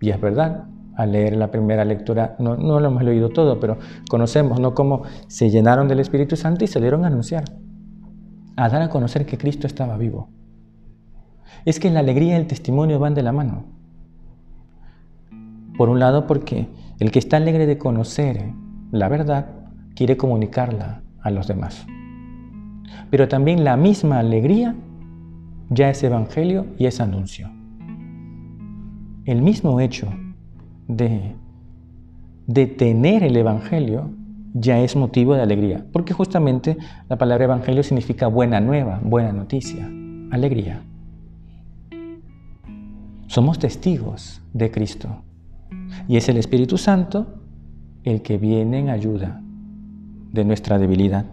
Y 0.00 0.10
es 0.10 0.20
verdad, 0.20 0.64
al 0.96 1.12
leer 1.12 1.36
la 1.36 1.50
primera 1.50 1.84
lectura, 1.84 2.36
no, 2.38 2.56
lo 2.56 2.86
hemos 2.86 3.02
leído 3.02 3.28
todo, 3.28 3.60
pero 3.60 3.78
conocemos 4.10 4.60
¿no? 4.60 4.74
cómo 4.74 5.02
se 5.28 5.50
llenaron 5.50 5.88
del 5.88 6.00
Espíritu 6.00 6.36
Santo 6.36 6.64
y 6.64 6.68
salieron 6.68 7.04
a 7.04 7.06
anunciar, 7.06 7.44
a 8.56 8.68
dar 8.68 8.82
a 8.82 8.90
conocer 8.90 9.24
que 9.24 9.38
Cristo 9.38 9.66
estaba 9.66 9.96
vivo. 9.96 10.28
Es 11.64 11.78
que 11.78 11.90
la 11.90 12.00
alegría 12.00 12.34
y 12.34 12.40
el 12.40 12.46
testimonio 12.46 12.98
van 12.98 13.14
de 13.14 13.22
la 13.22 13.32
mano. 13.32 13.64
Por 15.76 15.88
un 15.88 16.00
lado, 16.00 16.26
porque 16.26 16.68
el 16.98 17.12
que 17.12 17.20
está 17.20 17.36
alegre 17.36 17.66
de 17.66 17.78
conocer 17.78 18.52
la 18.90 19.08
verdad 19.08 19.46
quiere 19.94 20.16
comunicarla 20.16 21.02
a 21.20 21.30
los 21.30 21.46
demás. 21.46 21.86
Pero 23.10 23.28
también 23.28 23.64
la 23.64 23.76
misma 23.76 24.18
alegría 24.18 24.74
ya 25.70 25.90
es 25.90 26.02
evangelio 26.02 26.66
y 26.78 26.86
es 26.86 27.00
anuncio. 27.00 27.50
El 29.24 29.42
mismo 29.42 29.80
hecho 29.80 30.08
de, 30.88 31.34
de 32.46 32.66
tener 32.66 33.22
el 33.22 33.36
Evangelio 33.36 34.10
ya 34.54 34.80
es 34.80 34.96
motivo 34.96 35.34
de 35.34 35.42
alegría, 35.42 35.84
porque 35.92 36.14
justamente 36.14 36.78
la 37.08 37.18
palabra 37.18 37.44
Evangelio 37.44 37.82
significa 37.82 38.26
buena 38.26 38.60
nueva, 38.60 39.00
buena 39.04 39.32
noticia, 39.32 39.86
alegría. 40.30 40.82
Somos 43.26 43.58
testigos 43.58 44.40
de 44.54 44.70
Cristo 44.70 45.22
y 46.08 46.16
es 46.16 46.28
el 46.30 46.38
Espíritu 46.38 46.78
Santo 46.78 47.26
el 48.04 48.22
que 48.22 48.38
viene 48.38 48.78
en 48.78 48.88
ayuda 48.88 49.42
de 50.32 50.44
nuestra 50.44 50.78
debilidad. 50.78 51.26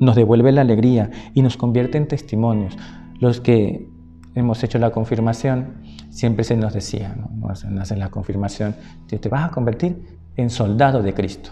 Nos 0.00 0.16
devuelve 0.16 0.52
la 0.52 0.60
alegría 0.60 1.10
y 1.34 1.42
nos 1.42 1.56
convierte 1.56 1.98
en 1.98 2.06
testimonios. 2.06 2.76
Los 3.20 3.40
que 3.40 3.88
hemos 4.34 4.62
hecho 4.62 4.78
la 4.78 4.90
confirmación, 4.90 5.74
siempre 6.10 6.44
se 6.44 6.56
nos 6.56 6.72
decía, 6.72 7.16
¿no? 7.16 7.48
hace 7.48 7.96
la 7.96 8.10
confirmación, 8.10 8.74
te 9.06 9.28
vas 9.28 9.48
a 9.48 9.50
convertir 9.50 10.18
en 10.36 10.50
soldado 10.50 11.02
de 11.02 11.14
Cristo. 11.14 11.50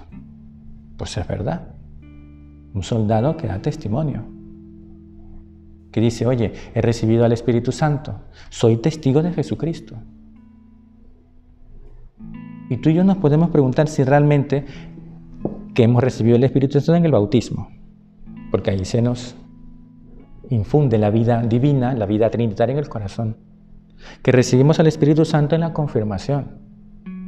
Pues 0.97 1.17
es 1.17 1.27
verdad. 1.27 1.69
Un 2.73 2.83
soldado 2.83 3.37
que 3.37 3.47
da 3.47 3.61
testimonio. 3.61 4.25
Que 5.91 6.01
dice, 6.01 6.27
oye, 6.27 6.53
he 6.75 6.81
recibido 6.81 7.25
al 7.25 7.33
Espíritu 7.33 7.73
Santo, 7.73 8.21
soy 8.51 8.77
testigo 8.77 9.23
de 9.23 9.33
Jesucristo. 9.33 9.97
Y 12.69 12.77
tú 12.79 12.91
y 12.91 12.95
yo 12.95 13.05
nos 13.05 13.17
podemos 13.19 13.51
preguntar 13.51 13.89
si 13.89 14.05
realmente 14.05 14.65
que 15.75 15.85
hemos 15.85 16.03
recibido 16.03 16.37
el 16.37 16.45
Espíritu 16.45 16.81
Santo 16.81 16.97
en 16.97 17.05
el 17.05 17.13
bautismo, 17.13 17.69
porque 18.57 18.71
ahí 18.71 18.87
se 18.87 19.03
nos 19.03 19.35
infunde 20.49 20.97
la 20.97 21.11
vida 21.11 21.43
divina, 21.43 21.93
la 21.93 22.07
vida 22.07 22.31
trinitaria 22.31 22.73
en 22.73 22.79
el 22.79 22.89
corazón. 22.89 23.37
Que 24.23 24.33
recibimos 24.33 24.81
al 24.81 24.87
Espíritu 24.87 25.27
Santo 25.27 25.55
en 25.55 25.61
la 25.61 25.75
confirmación, 25.75 26.53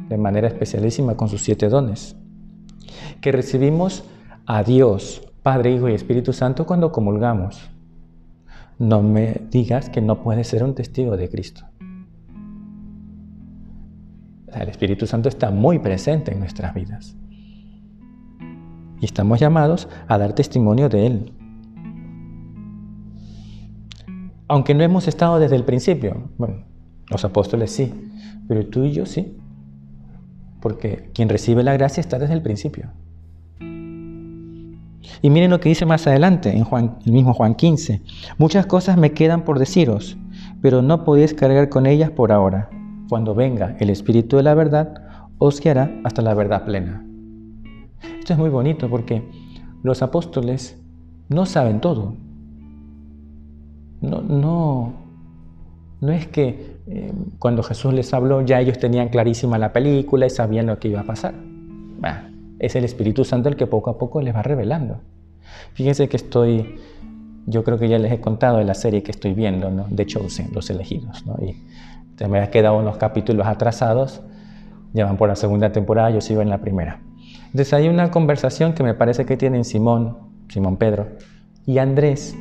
de 0.08 0.16
manera 0.16 0.48
especialísima 0.48 1.18
con 1.18 1.28
sus 1.28 1.42
siete 1.42 1.68
dones. 1.68 2.16
Que 3.20 3.30
recibimos 3.30 4.04
a 4.46 4.62
Dios, 4.62 5.20
Padre, 5.42 5.74
Hijo 5.74 5.90
y 5.90 5.92
Espíritu 5.92 6.32
Santo 6.32 6.64
cuando 6.64 6.92
comulgamos. 6.92 7.60
No 8.78 9.02
me 9.02 9.42
digas 9.50 9.90
que 9.90 10.00
no 10.00 10.22
puedes 10.22 10.48
ser 10.48 10.64
un 10.64 10.74
testigo 10.74 11.18
de 11.18 11.28
Cristo. 11.28 11.66
El 14.54 14.70
Espíritu 14.70 15.06
Santo 15.06 15.28
está 15.28 15.50
muy 15.50 15.78
presente 15.78 16.32
en 16.32 16.38
nuestras 16.38 16.72
vidas. 16.72 17.14
Y 19.00 19.04
estamos 19.04 19.40
llamados 19.40 19.88
a 20.08 20.18
dar 20.18 20.32
testimonio 20.32 20.88
de 20.88 21.06
Él. 21.06 21.32
Aunque 24.48 24.74
no 24.74 24.82
hemos 24.82 25.06
estado 25.08 25.38
desde 25.38 25.56
el 25.56 25.64
principio. 25.64 26.30
Bueno, 26.38 26.64
los 27.10 27.24
apóstoles 27.24 27.70
sí, 27.70 27.92
pero 28.48 28.66
tú 28.66 28.84
y 28.84 28.92
yo 28.92 29.06
sí. 29.06 29.36
Porque 30.60 31.10
quien 31.14 31.28
recibe 31.28 31.62
la 31.62 31.74
gracia 31.74 32.00
está 32.00 32.18
desde 32.18 32.34
el 32.34 32.42
principio. 32.42 32.90
Y 35.22 35.30
miren 35.30 35.50
lo 35.50 35.60
que 35.60 35.68
dice 35.68 35.86
más 35.86 36.06
adelante 36.06 36.50
en 36.50 36.64
Juan, 36.64 36.98
el 37.04 37.12
mismo 37.12 37.34
Juan 37.34 37.54
15. 37.54 38.02
Muchas 38.38 38.66
cosas 38.66 38.96
me 38.96 39.12
quedan 39.12 39.44
por 39.44 39.58
deciros, 39.58 40.16
pero 40.60 40.82
no 40.82 41.04
podéis 41.04 41.34
cargar 41.34 41.68
con 41.68 41.86
ellas 41.86 42.10
por 42.10 42.32
ahora. 42.32 42.70
Cuando 43.08 43.34
venga 43.34 43.76
el 43.80 43.90
Espíritu 43.90 44.36
de 44.36 44.42
la 44.42 44.54
verdad, 44.54 44.94
os 45.38 45.60
guiará 45.60 45.90
hasta 46.04 46.22
la 46.22 46.34
verdad 46.34 46.64
plena. 46.64 47.07
Esto 48.02 48.32
es 48.32 48.38
muy 48.38 48.50
bonito 48.50 48.88
porque 48.88 49.22
los 49.82 50.02
apóstoles 50.02 50.78
no 51.28 51.46
saben 51.46 51.80
todo. 51.80 52.14
No, 54.00 54.20
no, 54.22 54.92
no 56.00 56.12
es 56.12 56.26
que 56.28 56.78
eh, 56.86 57.12
cuando 57.38 57.62
Jesús 57.62 57.92
les 57.92 58.14
habló 58.14 58.42
ya 58.42 58.60
ellos 58.60 58.78
tenían 58.78 59.08
clarísima 59.08 59.58
la 59.58 59.72
película 59.72 60.26
y 60.26 60.30
sabían 60.30 60.66
lo 60.66 60.78
que 60.78 60.88
iba 60.88 61.00
a 61.00 61.04
pasar. 61.04 61.34
es 62.58 62.76
el 62.76 62.84
Espíritu 62.84 63.24
Santo 63.24 63.48
el 63.48 63.56
que 63.56 63.66
poco 63.66 63.90
a 63.90 63.98
poco 63.98 64.22
les 64.22 64.34
va 64.34 64.42
revelando. 64.42 65.00
Fíjense 65.74 66.08
que 66.08 66.16
estoy, 66.16 66.76
yo 67.46 67.64
creo 67.64 67.78
que 67.78 67.88
ya 67.88 67.98
les 67.98 68.12
he 68.12 68.20
contado 68.20 68.58
de 68.58 68.64
la 68.64 68.74
serie 68.74 69.02
que 69.02 69.10
estoy 69.10 69.34
viendo, 69.34 69.70
¿no? 69.70 69.86
de 69.88 70.06
Chosen, 70.06 70.50
Los 70.52 70.70
Elegidos. 70.70 71.24
Y 71.40 71.56
me 72.28 72.40
han 72.40 72.50
quedado 72.50 72.78
unos 72.78 72.96
capítulos 72.96 73.46
atrasados, 73.46 74.22
ya 74.92 75.04
van 75.04 75.16
por 75.16 75.28
la 75.28 75.36
segunda 75.36 75.72
temporada, 75.72 76.10
yo 76.10 76.20
sigo 76.20 76.42
en 76.42 76.50
la 76.50 76.58
primera. 76.58 77.00
Entonces 77.48 77.72
hay 77.72 77.88
una 77.88 78.10
conversación 78.10 78.74
que 78.74 78.82
me 78.82 78.94
parece 78.94 79.24
que 79.24 79.36
tienen 79.36 79.64
Simón, 79.64 80.18
Simón 80.48 80.76
Pedro, 80.76 81.08
y 81.66 81.78
Andrés, 81.78 82.36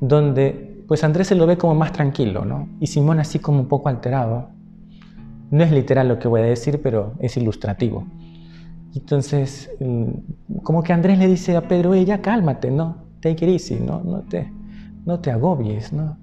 donde 0.00 0.84
pues 0.86 1.02
Andrés 1.02 1.28
se 1.28 1.34
lo 1.34 1.46
ve 1.46 1.56
como 1.56 1.74
más 1.74 1.92
tranquilo, 1.92 2.44
¿no? 2.44 2.68
Y 2.80 2.88
Simón 2.88 3.18
así 3.18 3.38
como 3.38 3.60
un 3.60 3.68
poco 3.68 3.88
alterado. 3.88 4.50
No 5.50 5.62
es 5.62 5.72
literal 5.72 6.08
lo 6.08 6.18
que 6.18 6.28
voy 6.28 6.42
a 6.42 6.44
decir, 6.44 6.80
pero 6.82 7.14
es 7.20 7.36
ilustrativo. 7.36 8.06
Entonces, 8.94 9.70
mm, 9.80 10.60
como 10.62 10.82
que 10.82 10.92
Andrés 10.92 11.18
le 11.18 11.26
dice 11.26 11.56
a 11.56 11.66
Pedro, 11.66 11.94
ella 11.94 12.20
cálmate, 12.20 12.70
¿no? 12.70 13.04
Take 13.20 13.44
it 13.44 13.52
easy, 13.52 13.80
¿no? 13.80 14.02
No 14.04 14.20
te, 14.22 14.52
no 15.04 15.20
te 15.20 15.30
agobies, 15.30 15.92
¿no? 15.92 16.16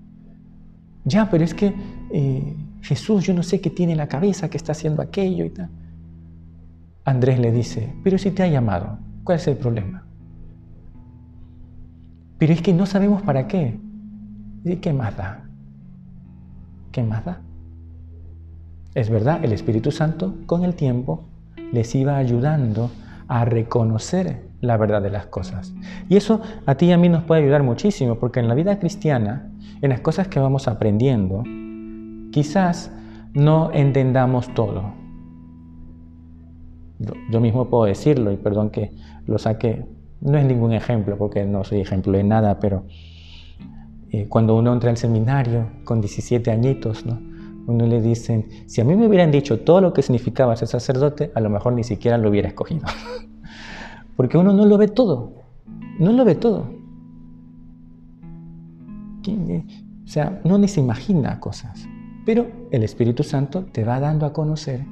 Ya, 1.04 1.30
pero 1.30 1.44
es 1.44 1.54
que 1.54 1.74
eh, 2.12 2.56
Jesús, 2.82 3.26
yo 3.26 3.34
no 3.34 3.44
sé 3.44 3.60
qué 3.60 3.70
tiene 3.70 3.94
en 3.94 3.98
la 3.98 4.08
cabeza, 4.08 4.50
que 4.50 4.58
está 4.58 4.74
haciendo 4.74 5.02
aquello 5.02 5.44
y 5.46 5.50
tal. 5.50 5.70
Andrés 7.04 7.40
le 7.40 7.52
dice, 7.52 7.94
pero 8.04 8.18
si 8.18 8.32
te 8.32 8.44
ha 8.44 8.48
llamado, 8.48 9.00
¿cuál 9.24 9.38
es 9.38 9.48
el 9.48 9.58
problema? 9.58 10.06
Pero 12.38 12.54
es 12.54 12.62
que 12.62 12.74
no 12.74 12.86
sabemos 12.86 13.22
para 13.24 13.48
qué. 13.48 13.80
¿Y 14.64 14.76
qué 14.78 14.94
más 14.94 15.18
da? 15.18 15.44
¿Qué 16.92 17.04
más 17.04 17.26
da? 17.26 17.42
Es 18.94 19.10
verdad, 19.10 19.44
el 19.44 19.54
Espíritu 19.54 19.92
Santo 19.92 20.36
con 20.46 20.64
el 20.64 20.76
tiempo 20.76 21.24
les 21.72 21.96
iba 21.96 22.18
ayudando 22.18 22.92
a 23.28 23.46
reconocer 23.46 24.50
la 24.60 24.78
verdad 24.78 25.02
de 25.02 25.10
las 25.10 25.26
cosas. 25.26 25.74
Y 26.10 26.18
eso 26.18 26.42
a 26.66 26.76
ti 26.76 26.88
y 26.88 26.92
a 26.92 26.98
mí 26.98 27.10
nos 27.10 27.24
puede 27.24 27.42
ayudar 27.42 27.64
muchísimo, 27.64 28.16
porque 28.16 28.40
en 28.40 28.48
la 28.48 28.54
vida 28.54 28.78
cristiana, 28.78 29.50
en 29.82 29.90
las 29.90 30.02
cosas 30.02 30.28
que 30.28 30.40
vamos 30.40 30.68
aprendiendo, 30.68 31.44
quizás 32.32 32.92
no 33.34 33.72
entendamos 33.72 34.54
todo. 34.54 35.01
Yo, 37.30 37.40
mismo 37.40 37.70
puedo 37.70 37.86
decirlo, 37.86 38.32
y 38.32 38.38
perdón 38.38 38.70
que 38.70 38.92
lo 39.26 39.38
saque, 39.38 39.86
no 40.20 40.38
es 40.38 40.46
ningún 40.46 40.74
ejemplo, 40.74 41.18
porque 41.18 41.46
no 41.46 41.64
soy 41.64 41.82
ejemplo 41.82 42.14
de 42.14 42.24
nada, 42.24 42.60
pero 42.60 42.86
eh, 44.12 44.28
cuando 44.28 44.56
uno 44.56 44.72
entra 44.74 44.90
al 44.90 44.98
seminario 44.98 45.68
con 45.84 46.02
17 46.02 46.52
añitos, 46.52 47.06
¿no? 47.06 47.20
uno 47.68 47.86
le 47.86 48.02
dicen, 48.02 48.48
si 48.68 48.82
a 48.82 48.84
mí 48.84 48.96
me 48.96 49.08
hubieran 49.08 49.32
dicho 49.32 49.60
todo 49.62 49.82
lo 49.82 49.94
que 49.94 50.02
significaba 50.02 50.56
ser 50.56 50.68
sacerdote, 50.68 51.32
a 51.36 51.40
lo 51.40 51.50
mejor 51.50 51.74
ni 51.74 51.84
siquiera 51.84 52.18
lo 52.18 52.30
hubiera 52.30 52.48
escogido. 52.48 52.86
Porque 54.16 54.38
uno 54.38 54.54
no 54.54 54.66
lo 54.66 54.78
ve 54.78 54.88
todo, 54.88 55.34
no 56.00 56.12
lo 56.12 56.26
ve 56.26 56.36
todo. 56.36 56.82
O 60.04 60.08
sea, 60.08 60.42
no 60.44 60.58
ni 60.58 60.68
se 60.68 60.82
imagina 60.82 61.40
cosas. 61.40 61.88
Pero 62.26 62.48
el 62.72 62.84
Espíritu 62.84 63.24
Santo 63.24 63.66
te 63.72 63.84
va 63.84 64.00
dando 64.00 64.26
a 64.26 64.34
conocer 64.34 64.86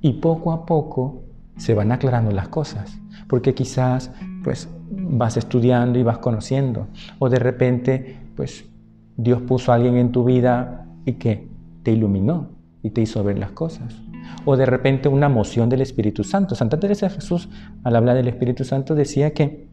y 0.00 0.14
poco 0.14 0.52
a 0.52 0.66
poco 0.66 1.22
se 1.56 1.74
van 1.74 1.92
aclarando 1.92 2.30
las 2.30 2.48
cosas. 2.48 2.98
Porque 3.28 3.54
quizás, 3.54 4.10
pues, 4.44 4.68
vas 4.90 5.36
estudiando 5.36 5.98
y 5.98 6.02
vas 6.02 6.18
conociendo. 6.18 6.86
O 7.18 7.28
de 7.28 7.38
repente, 7.38 8.18
pues 8.36 8.64
Dios 9.16 9.42
puso 9.42 9.72
a 9.72 9.74
alguien 9.74 9.96
en 9.96 10.12
tu 10.12 10.24
vida 10.24 10.86
y 11.04 11.14
que 11.14 11.48
te 11.82 11.92
iluminó 11.92 12.48
y 12.82 12.90
te 12.90 13.00
hizo 13.00 13.22
ver 13.24 13.38
las 13.38 13.50
cosas. 13.50 13.94
O 14.44 14.56
de 14.56 14.66
repente 14.66 15.08
una 15.08 15.28
moción 15.28 15.68
del 15.68 15.80
Espíritu 15.80 16.24
Santo. 16.24 16.54
Santa 16.54 16.78
Teresa 16.78 17.08
de 17.08 17.14
Jesús, 17.14 17.48
al 17.82 17.96
hablar 17.96 18.16
del 18.16 18.28
Espíritu 18.28 18.64
Santo, 18.64 18.94
decía 18.94 19.32
que 19.32 19.68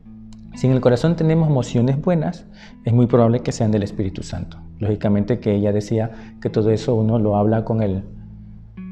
si 0.55 0.67
en 0.67 0.73
el 0.73 0.81
corazón 0.81 1.15
tenemos 1.15 1.49
emociones 1.49 2.01
buenas, 2.01 2.45
es 2.85 2.93
muy 2.93 3.07
probable 3.07 3.41
que 3.41 3.51
sean 3.51 3.71
del 3.71 3.83
Espíritu 3.83 4.23
Santo. 4.23 4.57
Lógicamente 4.79 5.39
que 5.39 5.53
ella 5.53 5.73
decía 5.73 6.11
que 6.41 6.49
todo 6.49 6.71
eso 6.71 6.95
uno 6.95 7.19
lo 7.19 7.35
habla 7.35 7.65
con 7.65 7.83
el, 7.83 8.03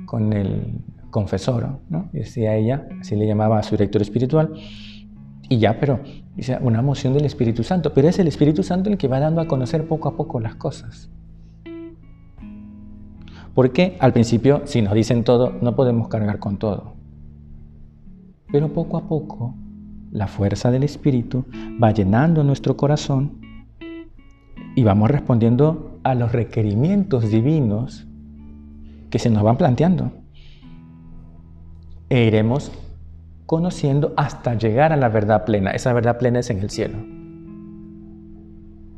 con 0.06 0.34
el 0.34 0.82
confesor. 1.14 1.80
Decía 2.12 2.56
ella, 2.56 2.88
así 3.00 3.16
le 3.16 3.28
llamaba 3.28 3.60
a 3.60 3.64
su 3.64 3.76
director 3.76 4.02
espiritual, 4.02 4.54
y 5.48 5.60
ya, 5.60 5.80
pero 5.80 6.00
dice, 6.36 6.58
una 6.60 6.80
emoción 6.80 7.14
del 7.14 7.26
Espíritu 7.26 7.64
Santo, 7.64 7.94
pero 7.94 8.10
es 8.10 8.18
el 8.18 8.28
Espíritu 8.28 8.64
Santo 8.64 8.90
el 8.90 8.98
que 8.98 9.08
va 9.08 9.20
dando 9.20 9.40
a 9.40 9.48
conocer 9.48 9.88
poco 9.88 10.10
a 10.10 10.18
poco 10.18 10.40
las 10.40 10.56
cosas. 10.56 11.10
Porque 13.54 13.96
al 14.00 14.14
principio, 14.14 14.64
si 14.66 14.82
nos 14.82 14.94
dicen 14.96 15.24
todo, 15.24 15.52
no 15.62 15.76
podemos 15.76 16.08
cargar 16.08 16.40
con 16.40 16.58
todo. 16.58 16.96
Pero 18.52 18.74
poco 18.74 18.98
a 18.98 19.08
poco, 19.08 19.54
la 20.12 20.26
fuerza 20.26 20.72
del 20.72 20.84
Espíritu 20.84 21.46
va 21.82 21.92
llenando 21.92 22.44
nuestro 22.44 22.76
corazón 22.76 23.40
y 24.76 24.84
vamos 24.84 25.12
respondiendo 25.12 26.00
a 26.04 26.16
los 26.16 26.32
requerimientos 26.32 27.30
divinos 27.30 28.08
que 29.12 29.20
se 29.20 29.30
nos 29.30 29.44
van 29.44 29.58
planteando. 29.58 30.23
E 32.14 32.26
iremos 32.26 32.72
conociendo 33.48 34.14
hasta 34.18 34.54
llegar 34.54 34.94
a 34.94 34.98
la 34.98 35.10
verdad 35.10 35.46
plena. 35.46 35.72
Esa 35.72 35.94
verdad 35.94 36.20
plena 36.20 36.42
es 36.42 36.52
en 36.52 36.60
el 36.60 36.70
cielo. 36.70 37.00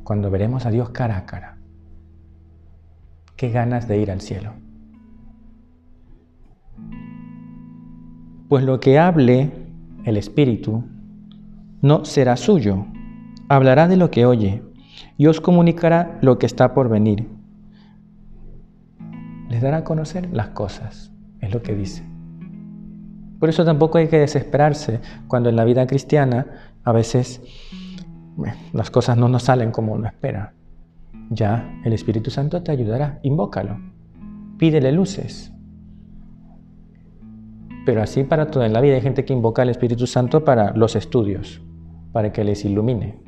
Cuando 0.04 0.30
veremos 0.30 0.66
a 0.66 0.70
Dios 0.70 0.90
cara 0.90 1.20
a 1.20 1.26
cara. 1.26 1.58
Qué 3.38 3.52
ganas 3.52 3.88
de 3.88 4.00
ir 4.00 4.12
al 4.12 4.20
cielo. 4.20 4.52
Pues 8.50 8.66
lo 8.66 8.82
que 8.82 9.00
hable 9.00 9.50
el 10.04 10.18
Espíritu 10.18 10.84
no 11.82 12.04
será 12.04 12.36
suyo, 12.36 12.86
hablará 13.48 13.88
de 13.88 13.96
lo 13.96 14.12
que 14.12 14.26
oye 14.26 14.62
y 15.18 15.28
os 15.28 15.40
comunicará 15.40 16.20
lo 16.22 16.38
que 16.38 16.48
está 16.48 16.74
por 16.74 16.90
venir. 16.90 17.30
Les 19.48 19.62
dará 19.62 19.78
a 19.78 19.84
conocer 19.86 20.30
las 20.34 20.50
cosas, 20.50 21.14
es 21.40 21.54
lo 21.54 21.62
que 21.62 21.76
dice. 21.76 22.15
Por 23.46 23.52
eso 23.52 23.64
tampoco 23.64 24.00
hay 24.00 24.08
que 24.08 24.18
desesperarse 24.18 25.02
cuando 25.28 25.50
en 25.50 25.56
la 25.56 25.66
vida 25.66 25.86
cristiana 25.86 26.48
a 26.84 26.92
veces 26.92 27.44
las 28.74 28.90
cosas 28.90 29.18
no 29.18 29.30
nos 29.30 29.44
salen 29.44 29.70
como 29.70 29.94
uno 29.94 30.08
espera. 30.08 30.56
Ya 31.30 31.80
el 31.86 31.94
Espíritu 31.94 32.32
Santo 32.32 32.64
te 32.64 32.72
ayudará, 32.72 33.20
invócalo, 33.22 33.78
pídele 34.58 34.92
luces. 34.92 35.54
Pero 37.86 38.02
así 38.02 38.24
para 38.24 38.48
toda 38.48 38.68
la 38.68 38.82
vida 38.82 38.96
hay 38.96 39.02
gente 39.02 39.26
que 39.26 39.34
invoca 39.34 39.62
al 39.62 39.70
Espíritu 39.70 40.08
Santo 40.08 40.44
para 40.44 40.72
los 40.72 40.96
estudios, 40.96 41.62
para 42.14 42.34
que 42.34 42.44
les 42.44 42.66
ilumine. 42.66 43.20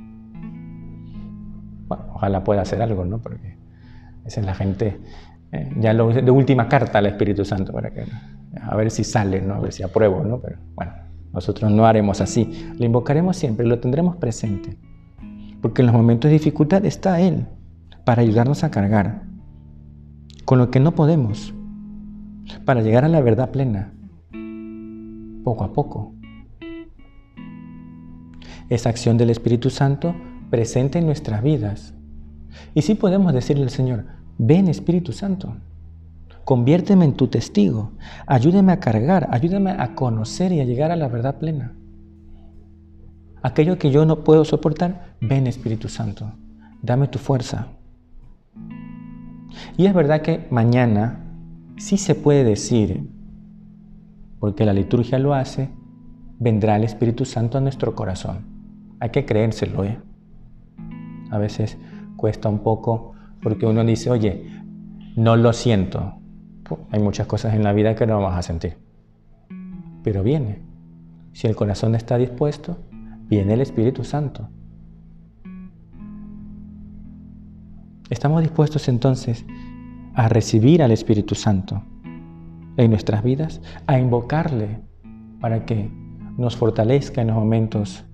Bueno, 1.87 2.05
ojalá 2.15 2.43
pueda 2.43 2.63
hacer 2.63 2.81
algo, 2.81 3.05
¿no? 3.05 3.19
Porque 3.19 3.55
esa 4.25 4.39
es 4.39 4.47
la 4.47 4.55
gente, 4.55 4.99
eh, 5.51 5.71
ya 5.77 5.93
lo, 5.93 6.11
de 6.11 6.31
última 6.31 6.67
carta 6.67 6.97
al 6.97 7.05
Espíritu 7.05 7.45
Santo, 7.45 7.71
para 7.71 7.91
que 7.91 8.05
a 8.61 8.75
ver 8.75 8.91
si 8.91 9.03
sale, 9.03 9.41
¿no? 9.41 9.55
a 9.55 9.59
ver 9.59 9.73
si 9.73 9.83
apruebo, 9.83 10.23
¿no? 10.23 10.39
pero 10.39 10.57
bueno, 10.75 10.93
nosotros 11.33 11.71
no 11.71 11.85
haremos 11.85 12.21
así. 12.21 12.67
Lo 12.77 12.85
invocaremos 12.85 13.37
siempre, 13.37 13.65
lo 13.65 13.79
tendremos 13.79 14.15
presente, 14.15 14.77
porque 15.61 15.81
en 15.81 15.87
los 15.87 15.95
momentos 15.95 16.29
de 16.29 16.33
dificultad 16.33 16.85
está 16.85 17.19
Él 17.21 17.45
para 18.05 18.21
ayudarnos 18.21 18.63
a 18.63 18.71
cargar 18.71 19.23
con 20.45 20.59
lo 20.59 20.71
que 20.71 20.79
no 20.79 20.95
podemos, 20.95 21.53
para 22.63 22.81
llegar 22.81 23.03
a 23.03 23.09
la 23.09 23.21
verdad 23.21 23.51
plena, 23.51 23.93
poco 25.43 25.65
a 25.65 25.73
poco. 25.73 26.13
Esa 28.69 28.89
acción 28.89 29.17
del 29.17 29.29
Espíritu 29.29 29.69
Santo 29.69 30.15
presente 30.49 30.99
en 30.99 31.05
nuestras 31.05 31.43
vidas. 31.43 31.93
Y 32.73 32.81
sí 32.81 32.95
podemos 32.95 33.33
decirle 33.33 33.63
al 33.63 33.69
Señor, 33.69 34.05
ven 34.37 34.67
Espíritu 34.67 35.11
Santo, 35.11 35.57
Conviérteme 36.47 37.03
en 37.03 37.15
tu 37.15 37.27
testigo. 37.27 37.91
Ayúdame 38.25 38.71
a 38.71 38.79
cargar, 38.79 39.27
ayúdame 39.31 39.71
a 39.71 39.95
conocer 39.95 40.53
y 40.53 40.61
a 40.61 40.63
llegar 40.63 40.91
a 40.91 40.95
la 40.95 41.09
verdad 41.09 41.39
plena. 41.39 41.73
Aquello 43.41 43.77
que 43.77 43.91
yo 43.91 44.05
no 44.05 44.23
puedo 44.23 44.45
soportar, 44.45 45.17
ven 45.19 45.45
Espíritu 45.45 45.89
Santo, 45.89 46.31
dame 46.81 47.09
tu 47.09 47.19
fuerza. 47.19 47.67
Y 49.75 49.87
es 49.87 49.93
verdad 49.93 50.21
que 50.21 50.47
mañana 50.49 51.19
sí 51.75 51.97
se 51.97 52.15
puede 52.15 52.45
decir, 52.45 53.09
porque 54.39 54.63
la 54.63 54.71
liturgia 54.71 55.19
lo 55.19 55.33
hace, 55.33 55.69
vendrá 56.39 56.77
el 56.77 56.85
Espíritu 56.85 57.25
Santo 57.25 57.57
a 57.57 57.61
nuestro 57.61 57.93
corazón. 57.93 58.45
Hay 59.01 59.09
que 59.09 59.25
creérselo, 59.25 59.83
¿eh? 59.83 59.99
A 61.29 61.39
veces 61.39 61.77
cuesta 62.15 62.47
un 62.47 62.59
poco 62.59 63.11
porque 63.43 63.65
uno 63.65 63.83
dice, 63.83 64.09
oye, 64.09 64.49
no 65.17 65.35
lo 65.35 65.51
siento. 65.51 66.16
Hay 66.91 66.99
muchas 66.99 67.27
cosas 67.27 67.53
en 67.53 67.63
la 67.63 67.73
vida 67.73 67.95
que 67.95 68.05
no 68.05 68.19
vamos 68.19 68.37
a 68.37 68.41
sentir. 68.41 68.77
Pero 70.03 70.23
viene. 70.23 70.59
Si 71.33 71.47
el 71.47 71.55
corazón 71.55 71.95
está 71.95 72.17
dispuesto, 72.17 72.77
viene 73.29 73.53
el 73.53 73.61
Espíritu 73.61 74.03
Santo. 74.03 74.49
Estamos 78.09 78.41
dispuestos 78.41 78.87
entonces 78.87 79.45
a 80.13 80.29
recibir 80.29 80.81
al 80.81 80.91
Espíritu 80.91 81.35
Santo 81.35 81.83
en 82.77 82.89
nuestras 82.89 83.23
vidas, 83.23 83.61
a 83.85 83.99
invocarle 83.99 84.79
para 85.39 85.65
que 85.65 85.91
nos 86.37 86.55
fortalezca 86.55 87.21
en 87.21 87.27
los 87.27 87.35
momentos 87.35 88.05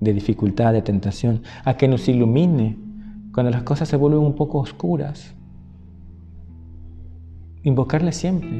de 0.00 0.12
dificultad, 0.12 0.72
de 0.72 0.82
tentación, 0.82 1.42
a 1.64 1.76
que 1.76 1.88
nos 1.88 2.08
ilumine 2.08 2.78
cuando 3.32 3.50
las 3.50 3.62
cosas 3.62 3.88
se 3.88 3.96
vuelven 3.96 4.20
un 4.20 4.34
poco 4.34 4.58
oscuras. 4.58 5.34
Invocarle 7.64 8.12
siempre. 8.12 8.50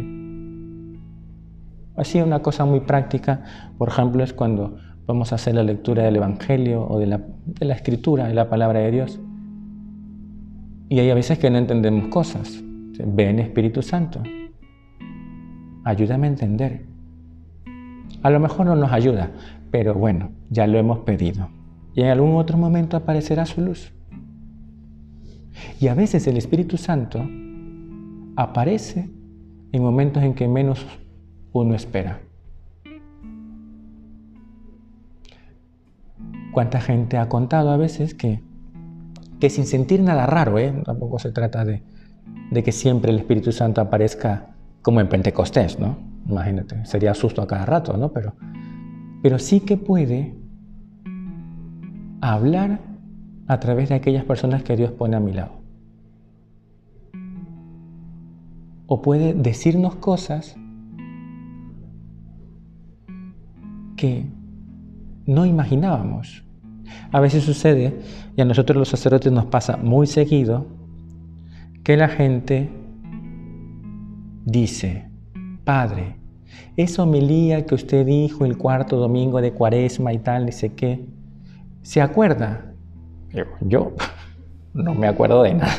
Así 1.95 2.21
una 2.21 2.40
cosa 2.40 2.64
muy 2.64 2.81
práctica, 2.81 3.45
por 3.79 3.88
ejemplo, 3.88 4.25
es 4.25 4.33
cuando 4.33 4.79
vamos 5.07 5.31
a 5.31 5.35
hacer 5.35 5.55
la 5.55 5.62
lectura 5.62 6.03
del 6.05 6.17
Evangelio 6.17 6.87
o 6.88 6.99
de 6.99 7.07
la, 7.07 7.21
de 7.45 7.67
la 7.67 7.75
Escritura, 7.75 8.27
de 8.27 8.35
la 8.35 8.49
palabra 8.49 8.81
de 8.81 8.90
Dios. 8.90 9.21
Y 10.88 10.99
hay 10.99 11.11
a 11.11 11.14
veces 11.14 11.38
que 11.38 11.51
no 11.51 11.59
entendemos 11.59 12.09
cosas. 12.09 12.62
Ven 13.07 13.40
Espíritu 13.40 13.83
Santo. 13.83 14.23
Ayúdame 15.85 16.27
a 16.27 16.31
entender. 16.31 16.87
A 18.23 18.31
lo 18.31 18.40
mejor 18.40 18.64
no 18.64 18.75
nos 18.75 18.90
ayuda, 18.90 19.33
pero 19.71 19.93
bueno, 19.93 20.31
ya 20.49 20.67
lo 20.67 20.79
hemos 20.79 21.01
pedido. 21.01 21.51
Y 21.95 22.01
en 22.01 22.09
algún 22.09 22.37
otro 22.37 22.57
momento 22.57 22.97
aparecerá 22.97 23.45
su 23.45 23.61
luz. 23.61 23.93
Y 25.79 25.88
a 25.88 25.95
veces 25.95 26.27
el 26.27 26.38
Espíritu 26.38 26.79
Santo 26.79 27.23
aparece 28.37 29.11
en 29.73 29.83
momentos 29.83 30.23
en 30.23 30.35
que 30.35 30.49
menos 30.49 30.87
uno 31.53 31.75
espera. 31.75 32.20
¿Cuánta 36.53 36.81
gente 36.81 37.18
ha 37.18 37.29
contado 37.29 37.70
a 37.70 37.77
veces 37.77 38.14
que 38.14 38.40
que 39.44 39.51
sin 39.51 39.66
sentir 39.66 40.01
nada 40.01 40.25
raro, 40.25 40.59
¿eh? 40.59 40.73
tampoco 40.85 41.18
se 41.18 41.31
trata 41.31 41.64
de, 41.64 41.83
que 42.62 42.73
siempre 42.73 43.11
el 43.11 43.18
Espíritu 43.18 43.53
Santo 43.53 43.81
aparezca 43.81 44.55
como 44.83 45.01
en 45.01 45.09
Pentecostés, 45.09 45.79
¿no? 45.79 45.99
Imagínate, 46.27 46.85
sería 46.87 47.12
susto 47.12 47.42
a 47.42 47.47
cada 47.47 47.66
rato, 47.66 47.97
¿no? 47.97 48.12
Pero, 48.12 48.35
pero 49.23 49.38
sí 49.38 49.61
que 49.61 49.77
puede 49.77 50.35
hablar 52.20 52.81
a 53.47 53.61
través 53.61 53.90
de 53.90 53.97
aquellas 53.97 54.25
personas 54.25 54.62
que 54.62 54.77
Dios 54.77 54.92
pone 54.92 55.16
a 55.16 55.20
mi 55.20 55.33
lado. 55.33 55.63
O 58.94 59.02
puede 59.02 59.35
decirnos 59.35 59.96
cosas 59.96 60.54
que 63.96 64.24
no 65.26 65.46
imaginábamos. 65.46 66.44
A 67.11 67.18
veces 67.18 67.42
sucede, 67.42 67.98
y 68.37 68.40
a 68.40 68.44
nosotros 68.44 68.78
los 68.78 68.88
sacerdotes 68.88 69.33
nos 69.33 69.46
pasa 69.46 69.76
muy 69.78 70.07
seguido, 70.07 70.68
que 71.83 71.96
la 71.96 72.07
gente 72.07 72.70
dice, 74.44 75.11
Padre, 75.64 76.14
esa 76.76 77.02
homilía 77.02 77.66
que 77.66 77.74
usted 77.74 78.07
dijo 78.07 78.44
el 78.44 78.57
cuarto 78.57 78.96
domingo 78.96 79.40
de 79.40 79.52
cuaresma 79.52 80.12
y 80.12 80.18
tal, 80.18 80.46
dice 80.46 80.72
que, 80.72 81.04
¿se 81.83 82.00
acuerda? 82.00 82.72
Yo, 83.61 83.92
no 84.72 84.94
me 84.94 85.09
acuerdo 85.09 85.42
de 85.42 85.54
nada. 85.54 85.74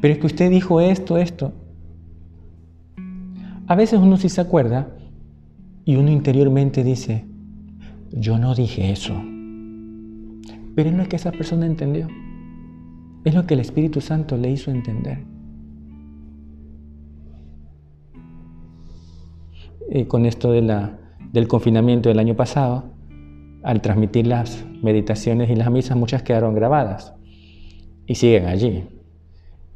Pero 0.00 0.14
es 0.14 0.20
que 0.20 0.26
usted 0.26 0.50
dijo 0.50 0.80
esto, 0.80 1.16
esto. 1.18 1.52
A 3.66 3.74
veces 3.74 3.98
uno 4.00 4.16
sí 4.16 4.28
se 4.28 4.40
acuerda 4.40 4.88
y 5.84 5.96
uno 5.96 6.10
interiormente 6.10 6.84
dice, 6.84 7.24
yo 8.10 8.38
no 8.38 8.54
dije 8.54 8.90
eso. 8.90 9.14
Pero 10.74 10.92
no 10.92 11.02
es 11.02 11.08
que 11.08 11.16
esa 11.16 11.32
persona 11.32 11.66
entendió. 11.66 12.08
Es 13.24 13.34
lo 13.34 13.46
que 13.46 13.54
el 13.54 13.60
Espíritu 13.60 14.00
Santo 14.00 14.36
le 14.36 14.50
hizo 14.50 14.70
entender. 14.70 15.24
Eh, 19.90 20.06
con 20.06 20.26
esto 20.26 20.52
del 20.52 21.48
confinamiento 21.48 22.08
del 22.08 22.18
año 22.18 22.36
pasado, 22.36 22.84
al 23.62 23.80
transmitir 23.80 24.26
las 24.26 24.64
meditaciones 24.82 25.50
y 25.50 25.56
las 25.56 25.70
misas, 25.70 25.96
muchas 25.96 26.22
quedaron 26.22 26.54
grabadas 26.54 27.14
y 28.06 28.14
siguen 28.14 28.46
allí. 28.46 28.84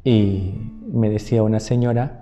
Y 0.03 0.53
me 0.91 1.09
decía 1.09 1.43
una 1.43 1.59
señora, 1.59 2.21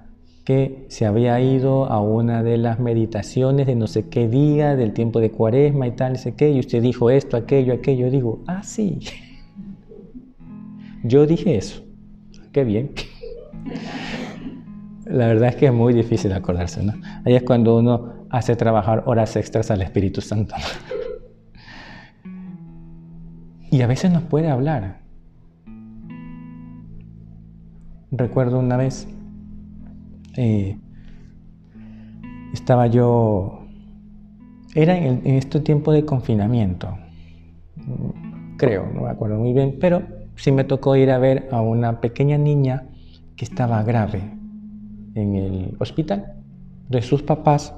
que 0.50 0.88
se 0.88 1.06
había 1.06 1.40
ido 1.40 1.86
a 1.86 2.02
una 2.02 2.42
de 2.42 2.58
las 2.58 2.80
meditaciones 2.80 3.68
de 3.68 3.76
no 3.76 3.86
sé 3.86 4.10
qué 4.10 4.28
día, 4.28 4.76
del 4.76 4.94
tiempo 4.94 5.20
de 5.20 5.30
cuaresma 5.30 5.86
y 5.86 5.92
tal, 5.92 6.14
no 6.14 6.18
sé 6.18 6.34
qué, 6.34 6.50
y 6.50 6.60
usted 6.60 6.82
dijo 6.82 7.12
esto, 7.12 7.38
aquello, 7.38 7.72
aquello. 7.72 8.10
Digo, 8.10 8.42
ah, 8.48 8.64
sí. 8.64 8.98
Yo 11.04 11.28
dije 11.28 11.56
eso. 11.56 11.84
Qué 12.52 12.64
bien. 12.64 12.94
La 15.06 15.28
verdad 15.28 15.50
es 15.50 15.56
que 15.56 15.68
es 15.68 15.74
muy 15.74 15.94
difícil 15.94 16.34
acordarse, 16.34 16.82
¿no? 16.82 16.94
Ahí 17.26 17.36
es 17.36 17.44
cuando 17.44 17.78
uno 17.78 18.26
hace 18.32 18.56
trabajar 18.56 19.04
horas 19.06 19.36
extras 19.36 19.70
al 19.70 19.84
Espíritu 19.84 20.22
Santo. 20.22 20.56
Y 23.72 23.84
a 23.84 23.88
veces 23.88 24.12
nos 24.12 24.24
puede 24.24 24.50
hablar. 24.50 25.02
Recuerdo 28.12 28.60
una 28.60 28.76
vez 28.76 29.08
eh, 30.36 30.78
estaba 32.54 32.88
yo, 32.88 33.68
era 34.74 34.98
en, 34.98 35.26
este 35.26 35.60
tiempo 35.60 35.92
de 35.92 36.06
confinamiento, 36.06 36.98
creo, 38.58 38.88
no 38.94 39.04
me 39.04 39.10
acuerdo 39.10 39.38
muy 39.38 39.54
bien, 39.54 39.78
pero 39.80 40.02
sí 40.36 40.52
me 40.52 40.64
tocó 40.64 40.96
ir 40.96 41.12
a 41.12 41.20
ver 41.20 41.48
a 41.52 41.62
una 41.62 42.02
pequeña 42.02 42.38
niña 42.38 42.88
que 43.36 43.46
estaba 43.46 43.84
grave 43.84 44.22
en 45.16 45.36
el 45.36 45.76
hospital. 45.80 46.34
De 46.90 47.02
sus 47.02 47.22
papás 47.22 47.76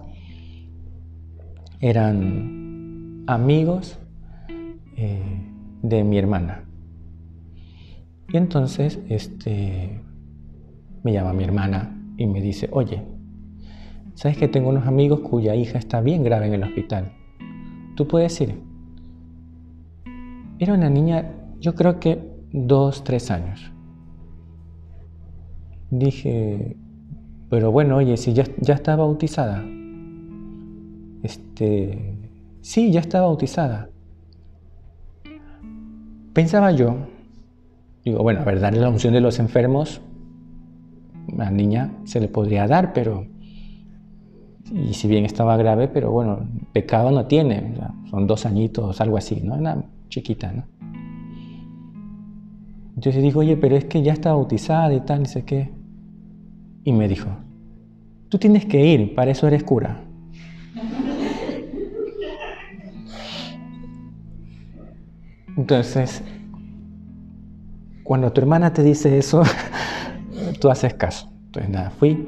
eran 1.81 3.23
amigos 3.27 3.99
eh, 4.95 5.21
de 5.81 6.03
mi 6.03 6.17
hermana. 6.17 6.63
Y 8.29 8.37
entonces 8.37 8.99
este, 9.09 9.99
me 11.03 11.13
llama 11.13 11.33
mi 11.33 11.43
hermana 11.43 11.97
y 12.17 12.27
me 12.27 12.41
dice, 12.41 12.69
oye, 12.71 13.03
¿sabes 14.13 14.37
que 14.37 14.47
tengo 14.47 14.69
unos 14.69 14.87
amigos 14.87 15.21
cuya 15.21 15.55
hija 15.55 15.77
está 15.77 16.01
bien 16.01 16.23
grave 16.23 16.47
en 16.47 16.53
el 16.53 16.63
hospital? 16.63 17.11
¿Tú 17.95 18.07
puedes 18.07 18.39
ir? 18.41 18.61
Era 20.59 20.73
una 20.73 20.89
niña, 20.89 21.31
yo 21.59 21.73
creo 21.75 21.99
que 21.99 22.19
dos, 22.51 23.03
tres 23.03 23.31
años. 23.31 23.71
Dije, 25.89 26.77
pero 27.49 27.71
bueno, 27.71 27.97
oye, 27.97 28.15
si 28.17 28.33
ya, 28.33 28.45
ya 28.59 28.75
está 28.75 28.95
bautizada. 28.95 29.63
Este, 31.23 32.15
sí, 32.61 32.91
ya 32.91 32.99
está 32.99 33.21
bautizada. 33.21 33.89
Pensaba 36.33 36.71
yo, 36.71 36.95
digo, 38.05 38.23
bueno, 38.23 38.41
a 38.41 38.45
ver, 38.45 38.59
darle 38.59 38.79
la 38.79 38.89
unción 38.89 39.13
de 39.13 39.21
los 39.21 39.39
enfermos 39.39 40.01
la 41.27 41.51
niña 41.51 41.91
se 42.05 42.19
le 42.19 42.27
podría 42.27 42.67
dar, 42.67 42.93
pero... 42.93 43.25
Y 44.73 44.93
si 44.93 45.07
bien 45.07 45.25
estaba 45.25 45.57
grave, 45.57 45.89
pero 45.89 46.11
bueno, 46.11 46.47
pecado 46.71 47.11
no 47.11 47.25
tiene, 47.25 47.75
son 48.09 48.25
dos 48.25 48.45
añitos, 48.45 49.01
algo 49.01 49.17
así, 49.17 49.41
¿no? 49.41 49.55
Una 49.55 49.83
chiquita, 50.07 50.53
¿no? 50.53 50.63
Entonces 52.95 53.21
digo, 53.21 53.39
oye, 53.39 53.57
pero 53.57 53.75
es 53.75 53.85
que 53.85 54.01
ya 54.01 54.13
está 54.13 54.33
bautizada 54.33 54.93
y 54.93 55.01
tal, 55.01 55.23
y 55.23 55.25
sé 55.25 55.43
qué. 55.43 55.71
Y 56.83 56.93
me 56.93 57.07
dijo, 57.07 57.29
tú 58.29 58.37
tienes 58.37 58.65
que 58.65 58.85
ir, 58.85 59.15
para 59.15 59.31
eso 59.31 59.47
eres 59.47 59.63
cura. 59.63 60.03
Entonces, 65.57 66.23
cuando 68.03 68.31
tu 68.31 68.41
hermana 68.41 68.73
te 68.73 68.83
dice 68.83 69.17
eso, 69.17 69.43
tú 70.61 70.69
haces 70.69 70.93
caso. 70.93 71.29
Entonces 71.47 71.69
nada, 71.69 71.89
fui, 71.89 72.25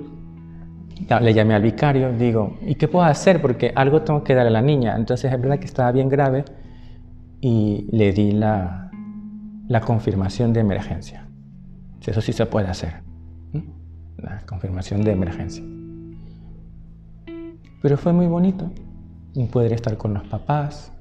le 1.22 1.34
llamé 1.34 1.54
al 1.54 1.62
vicario, 1.62 2.12
digo, 2.12 2.58
¿y 2.66 2.76
qué 2.76 2.90
puedo 2.90 3.06
hacer? 3.06 3.42
Porque 3.42 3.72
algo 3.76 4.02
tengo 4.02 4.24
que 4.24 4.36
dar 4.36 4.48
a 4.48 4.50
la 4.50 4.62
niña. 4.62 4.96
Entonces 4.98 5.32
es 5.32 5.42
verdad 5.42 5.60
que 5.60 5.66
estaba 5.66 5.92
bien 5.94 6.10
grave 6.10 6.44
y 7.40 7.88
le 7.92 8.12
di 8.12 8.32
la, 8.34 8.92
la 9.68 9.82
confirmación 9.82 10.52
de 10.52 10.60
emergencia. 10.60 11.28
Eso 12.06 12.20
sí 12.20 12.34
se 12.34 12.46
puede 12.46 12.68
hacer. 12.68 13.02
La 14.18 14.42
confirmación 14.46 15.04
de 15.04 15.12
emergencia. 15.12 15.64
Pero 17.82 17.98
fue 17.98 18.14
muy 18.14 18.28
bonito 18.28 18.72
poder 19.52 19.74
estar 19.74 19.98
con 19.98 20.14
los 20.14 20.24
papás, 20.24 20.94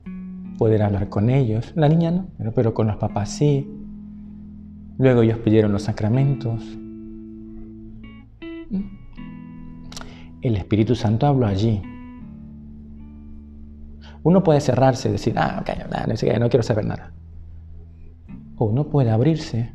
poder 0.58 0.82
hablar 0.82 1.08
con 1.08 1.28
ellos. 1.28 1.72
La 1.76 1.88
niña 1.88 2.10
no, 2.10 2.28
pero, 2.54 2.74
con 2.74 2.86
los 2.86 2.96
papás 2.96 3.30
sí. 3.30 3.68
Luego 4.98 5.22
ellos 5.22 5.38
pidieron 5.38 5.72
los 5.72 5.82
sacramentos. 5.82 6.78
El 10.40 10.56
Espíritu 10.56 10.94
Santo 10.94 11.26
habló 11.26 11.46
allí. 11.46 11.82
Uno 14.24 14.42
puede 14.42 14.60
cerrarse 14.60 15.08
y 15.08 15.12
decir, 15.12 15.34
ah, 15.36 15.58
okay, 15.60 15.76
no, 15.78 16.38
no 16.38 16.48
quiero 16.48 16.62
saber 16.62 16.84
nada. 16.84 17.12
O 18.56 18.66
uno 18.66 18.88
puede 18.88 19.10
abrirse 19.10 19.72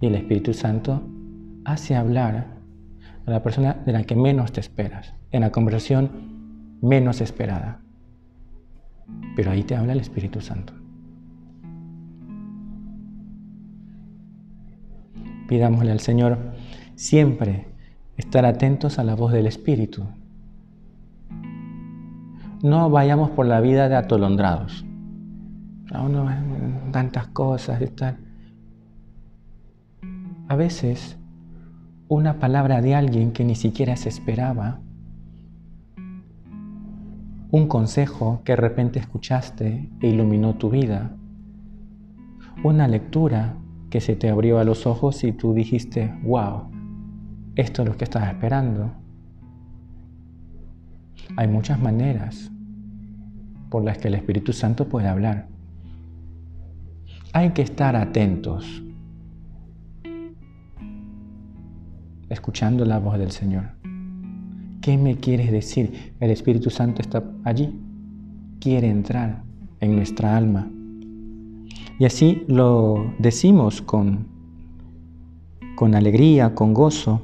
y 0.00 0.06
el 0.06 0.14
Espíritu 0.16 0.52
Santo 0.52 1.02
hace 1.64 1.96
hablar 1.96 2.46
a 3.26 3.30
la 3.30 3.42
persona 3.42 3.74
de 3.86 3.92
la 3.92 4.04
que 4.04 4.14
menos 4.14 4.52
te 4.52 4.60
esperas, 4.60 5.14
en 5.30 5.40
la 5.40 5.50
conversación 5.50 6.10
menos 6.82 7.20
esperada. 7.20 7.80
Pero 9.34 9.50
ahí 9.50 9.62
te 9.62 9.76
habla 9.76 9.94
el 9.94 10.00
Espíritu 10.00 10.40
Santo. 10.40 10.74
Pidámosle 15.48 15.92
al 15.92 16.00
Señor 16.00 16.38
siempre 16.96 17.66
estar 18.16 18.44
atentos 18.44 18.98
a 18.98 19.04
la 19.04 19.14
voz 19.14 19.32
del 19.32 19.46
Espíritu. 19.46 20.06
No 22.62 22.88
vayamos 22.90 23.30
por 23.30 23.46
la 23.46 23.60
vida 23.60 23.88
de 23.88 23.96
atolondrados. 23.96 24.84
A 25.92 26.02
uno 26.02 26.26
tantas 26.92 27.28
cosas 27.28 27.80
y 27.82 27.86
tal. 27.88 28.18
A 30.48 30.56
veces 30.56 31.18
una 32.08 32.38
palabra 32.38 32.80
de 32.80 32.94
alguien 32.94 33.32
que 33.32 33.44
ni 33.44 33.54
siquiera 33.54 33.96
se 33.96 34.08
esperaba 34.08 34.80
un 37.54 37.68
consejo 37.68 38.42
que 38.44 38.50
de 38.52 38.56
repente 38.56 38.98
escuchaste 38.98 39.88
e 40.00 40.08
iluminó 40.08 40.56
tu 40.56 40.70
vida, 40.70 41.16
una 42.64 42.88
lectura 42.88 43.56
que 43.90 44.00
se 44.00 44.16
te 44.16 44.28
abrió 44.28 44.58
a 44.58 44.64
los 44.64 44.88
ojos 44.88 45.22
y 45.22 45.30
tú 45.30 45.54
dijiste, 45.54 46.12
wow, 46.24 46.73
esto 47.56 47.82
es 47.82 47.88
lo 47.88 47.96
que 47.96 48.04
estaba 48.04 48.26
esperando. 48.26 48.92
Hay 51.36 51.48
muchas 51.48 51.80
maneras 51.80 52.50
por 53.70 53.84
las 53.84 53.98
que 53.98 54.08
el 54.08 54.14
Espíritu 54.14 54.52
Santo 54.52 54.88
puede 54.88 55.08
hablar. 55.08 55.48
Hay 57.32 57.50
que 57.50 57.62
estar 57.62 57.96
atentos, 57.96 58.82
escuchando 62.28 62.84
la 62.84 62.98
voz 62.98 63.18
del 63.18 63.32
Señor. 63.32 63.70
¿Qué 64.80 64.96
me 64.98 65.16
quieres 65.16 65.50
decir? 65.50 66.14
El 66.20 66.30
Espíritu 66.30 66.70
Santo 66.70 67.02
está 67.02 67.24
allí, 67.42 67.80
quiere 68.60 68.88
entrar 68.88 69.42
en 69.80 69.96
nuestra 69.96 70.36
alma. 70.36 70.70
Y 71.98 72.04
así 72.04 72.44
lo 72.48 73.14
decimos 73.18 73.80
con, 73.80 74.26
con 75.76 75.94
alegría, 75.94 76.54
con 76.54 76.74
gozo. 76.74 77.22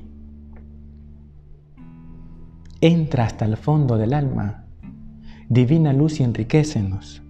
Entra 2.82 3.24
hasta 3.24 3.44
el 3.44 3.58
fondo 3.58 3.98
del 3.98 4.14
alma. 4.14 4.64
Divina 5.50 5.92
luz 5.92 6.20
y 6.20 6.22
enriquecenos. 6.22 7.22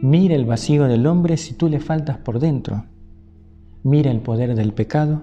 Mira 0.00 0.36
el 0.36 0.44
vacío 0.44 0.84
del 0.84 1.06
hombre 1.06 1.36
si 1.36 1.54
tú 1.54 1.68
le 1.68 1.80
faltas 1.80 2.18
por 2.18 2.38
dentro. 2.38 2.84
Mira 3.82 4.12
el 4.12 4.20
poder 4.20 4.54
del 4.54 4.72
pecado 4.72 5.22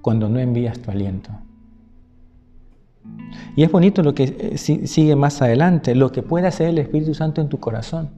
cuando 0.00 0.28
no 0.28 0.38
envías 0.38 0.78
tu 0.78 0.92
aliento. 0.92 1.30
Y 3.56 3.64
es 3.64 3.72
bonito 3.72 4.02
lo 4.02 4.14
que 4.14 4.36
eh, 4.38 4.58
sigue 4.58 5.16
más 5.16 5.42
adelante, 5.42 5.96
lo 5.96 6.12
que 6.12 6.22
puede 6.22 6.46
hacer 6.46 6.68
el 6.68 6.78
Espíritu 6.78 7.14
Santo 7.14 7.40
en 7.40 7.48
tu 7.48 7.58
corazón. 7.58 8.10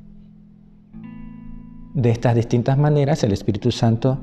De 1.94 2.10
estas 2.10 2.34
distintas 2.34 2.76
maneras, 2.76 3.24
el 3.24 3.32
Espíritu 3.32 3.70
Santo 3.70 4.18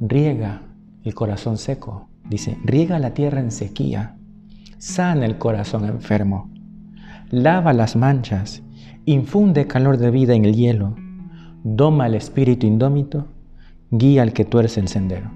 riega 0.00 0.62
el 1.04 1.14
corazón 1.14 1.58
seco. 1.58 2.08
Dice, 2.28 2.56
riega 2.64 2.98
la 2.98 3.12
tierra 3.12 3.40
en 3.40 3.50
sequía, 3.50 4.16
sana 4.82 5.26
el 5.26 5.38
corazón 5.38 5.84
enfermo, 5.84 6.50
lava 7.30 7.72
las 7.72 7.94
manchas, 7.94 8.64
infunde 9.04 9.68
calor 9.68 9.96
de 9.96 10.10
vida 10.10 10.34
en 10.34 10.44
el 10.44 10.56
hielo, 10.56 10.96
doma 11.62 12.08
el 12.08 12.16
espíritu 12.16 12.66
indómito, 12.66 13.28
guía 13.92 14.22
al 14.22 14.32
que 14.32 14.44
tuerce 14.44 14.80
el 14.80 14.88
sendero. 14.88 15.30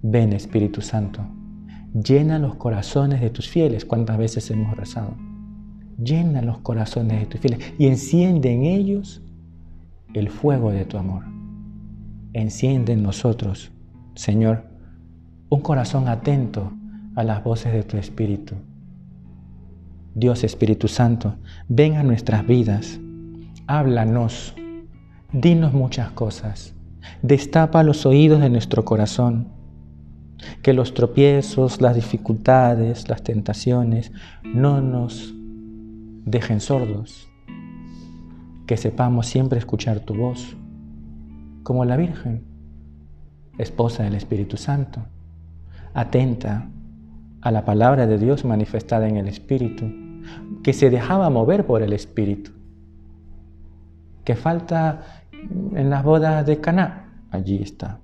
Ven 0.00 0.32
Espíritu 0.32 0.80
Santo 0.80 1.20
Llena 1.92 2.38
los 2.38 2.54
corazones 2.54 3.20
de 3.20 3.28
tus 3.28 3.46
fieles. 3.46 3.84
¿Cuántas 3.84 4.16
veces 4.16 4.50
hemos 4.50 4.74
rezado? 4.74 5.16
Llena 5.98 6.40
los 6.40 6.58
corazones 6.58 7.20
de 7.20 7.26
tus 7.26 7.40
fieles 7.40 7.74
y 7.78 7.88
enciende 7.88 8.54
en 8.54 8.62
ellos 8.62 9.22
el 10.14 10.30
fuego 10.30 10.70
de 10.70 10.86
tu 10.86 10.96
amor. 10.96 11.24
Enciende 12.32 12.94
en 12.94 13.02
nosotros, 13.02 13.72
Señor, 14.14 14.64
un 15.50 15.60
corazón 15.60 16.08
atento 16.08 16.72
a 17.14 17.24
las 17.24 17.42
voces 17.42 17.72
de 17.72 17.82
tu 17.82 17.96
Espíritu. 17.96 18.54
Dios 20.14 20.44
Espíritu 20.44 20.88
Santo, 20.88 21.36
ven 21.68 21.96
a 21.96 22.02
nuestras 22.02 22.46
vidas, 22.46 22.98
háblanos, 23.66 24.54
dinos 25.32 25.72
muchas 25.72 26.10
cosas, 26.10 26.74
destapa 27.22 27.82
los 27.82 28.06
oídos 28.06 28.40
de 28.40 28.50
nuestro 28.50 28.84
corazón 28.84 29.60
que 30.62 30.72
los 30.72 30.94
tropiezos, 30.94 31.80
las 31.80 31.94
dificultades, 31.94 33.08
las 33.08 33.22
tentaciones 33.22 34.12
no 34.42 34.80
nos 34.80 35.34
dejen 36.24 36.60
sordos. 36.60 37.28
Que 38.66 38.76
sepamos 38.76 39.26
siempre 39.26 39.58
escuchar 39.58 40.00
tu 40.00 40.14
voz, 40.14 40.56
como 41.62 41.84
la 41.84 41.96
Virgen, 41.96 42.44
esposa 43.58 44.04
del 44.04 44.14
Espíritu 44.14 44.56
Santo, 44.56 45.02
atenta 45.92 46.70
a 47.40 47.50
la 47.50 47.64
palabra 47.64 48.06
de 48.06 48.18
Dios 48.18 48.44
manifestada 48.44 49.08
en 49.08 49.16
el 49.16 49.28
Espíritu, 49.28 49.86
que 50.62 50.72
se 50.72 50.90
dejaba 50.90 51.30
mover 51.30 51.66
por 51.66 51.82
el 51.82 51.92
Espíritu. 51.92 52.52
Que 54.24 54.36
falta 54.36 55.02
en 55.32 55.90
las 55.90 56.04
bodas 56.04 56.46
de 56.46 56.60
Caná, 56.60 57.26
allí 57.30 57.62
está 57.62 58.00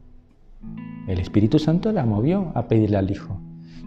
el 1.06 1.20
Espíritu 1.20 1.58
Santo 1.58 1.92
la 1.92 2.04
movió 2.04 2.52
a 2.54 2.66
pedirle 2.66 2.96
al 2.96 3.10
Hijo. 3.10 3.38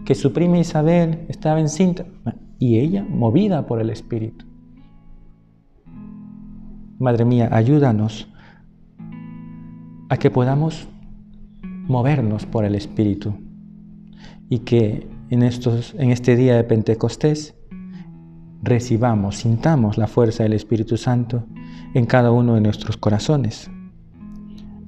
Que 0.04 0.14
su 0.14 0.32
prima 0.32 0.58
Isabel 0.58 1.26
estaba 1.28 1.60
encinta 1.60 2.06
y 2.58 2.78
ella 2.78 3.04
movida 3.08 3.66
por 3.66 3.80
el 3.80 3.90
Espíritu. 3.90 4.46
Madre 6.98 7.24
mía, 7.24 7.48
ayúdanos 7.52 8.28
a 10.08 10.16
que 10.16 10.30
podamos 10.30 10.88
movernos 11.62 12.46
por 12.46 12.64
el 12.64 12.74
Espíritu 12.74 13.34
y 14.48 14.60
que 14.60 15.06
en, 15.30 15.42
estos, 15.42 15.94
en 15.96 16.10
este 16.10 16.36
día 16.36 16.56
de 16.56 16.64
Pentecostés 16.64 17.54
recibamos, 18.62 19.36
sintamos 19.36 19.96
la 19.96 20.08
fuerza 20.08 20.42
del 20.42 20.52
Espíritu 20.52 20.96
Santo 20.96 21.46
en 21.94 22.04
cada 22.04 22.32
uno 22.32 22.54
de 22.54 22.60
nuestros 22.60 22.96
corazones. 22.96 23.70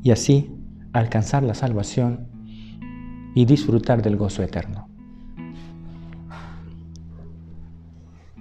Y 0.03 0.11
así 0.11 0.51
alcanzar 0.93 1.45
la 1.45 1.55
salvación 1.55 2.29
y 3.35 3.45
disfrutar 3.45 4.03
del 4.03 4.17
gozo 4.17 4.43
eterno. 4.43 4.89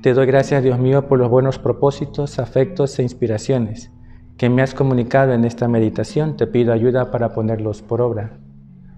Te 0.02 0.16
doy 0.16 0.26
gracias, 0.26 0.64
Dios 0.64 0.80
mío, 0.80 1.08
por 1.08 1.20
los 1.20 1.30
buenos 1.30 1.60
propósitos, 1.60 2.40
afectos 2.40 2.98
e 2.98 3.04
inspiraciones 3.04 3.92
que 4.38 4.50
me 4.50 4.64
has 4.64 4.74
comunicado 4.74 5.34
en 5.34 5.46
esta 5.46 5.68
meditación. 5.68 6.36
Te 6.36 6.48
pido 6.48 6.74
ayuda 6.74 7.12
para 7.12 7.36
ponerlos 7.36 7.84
por 7.84 8.02
obra. 8.02 8.40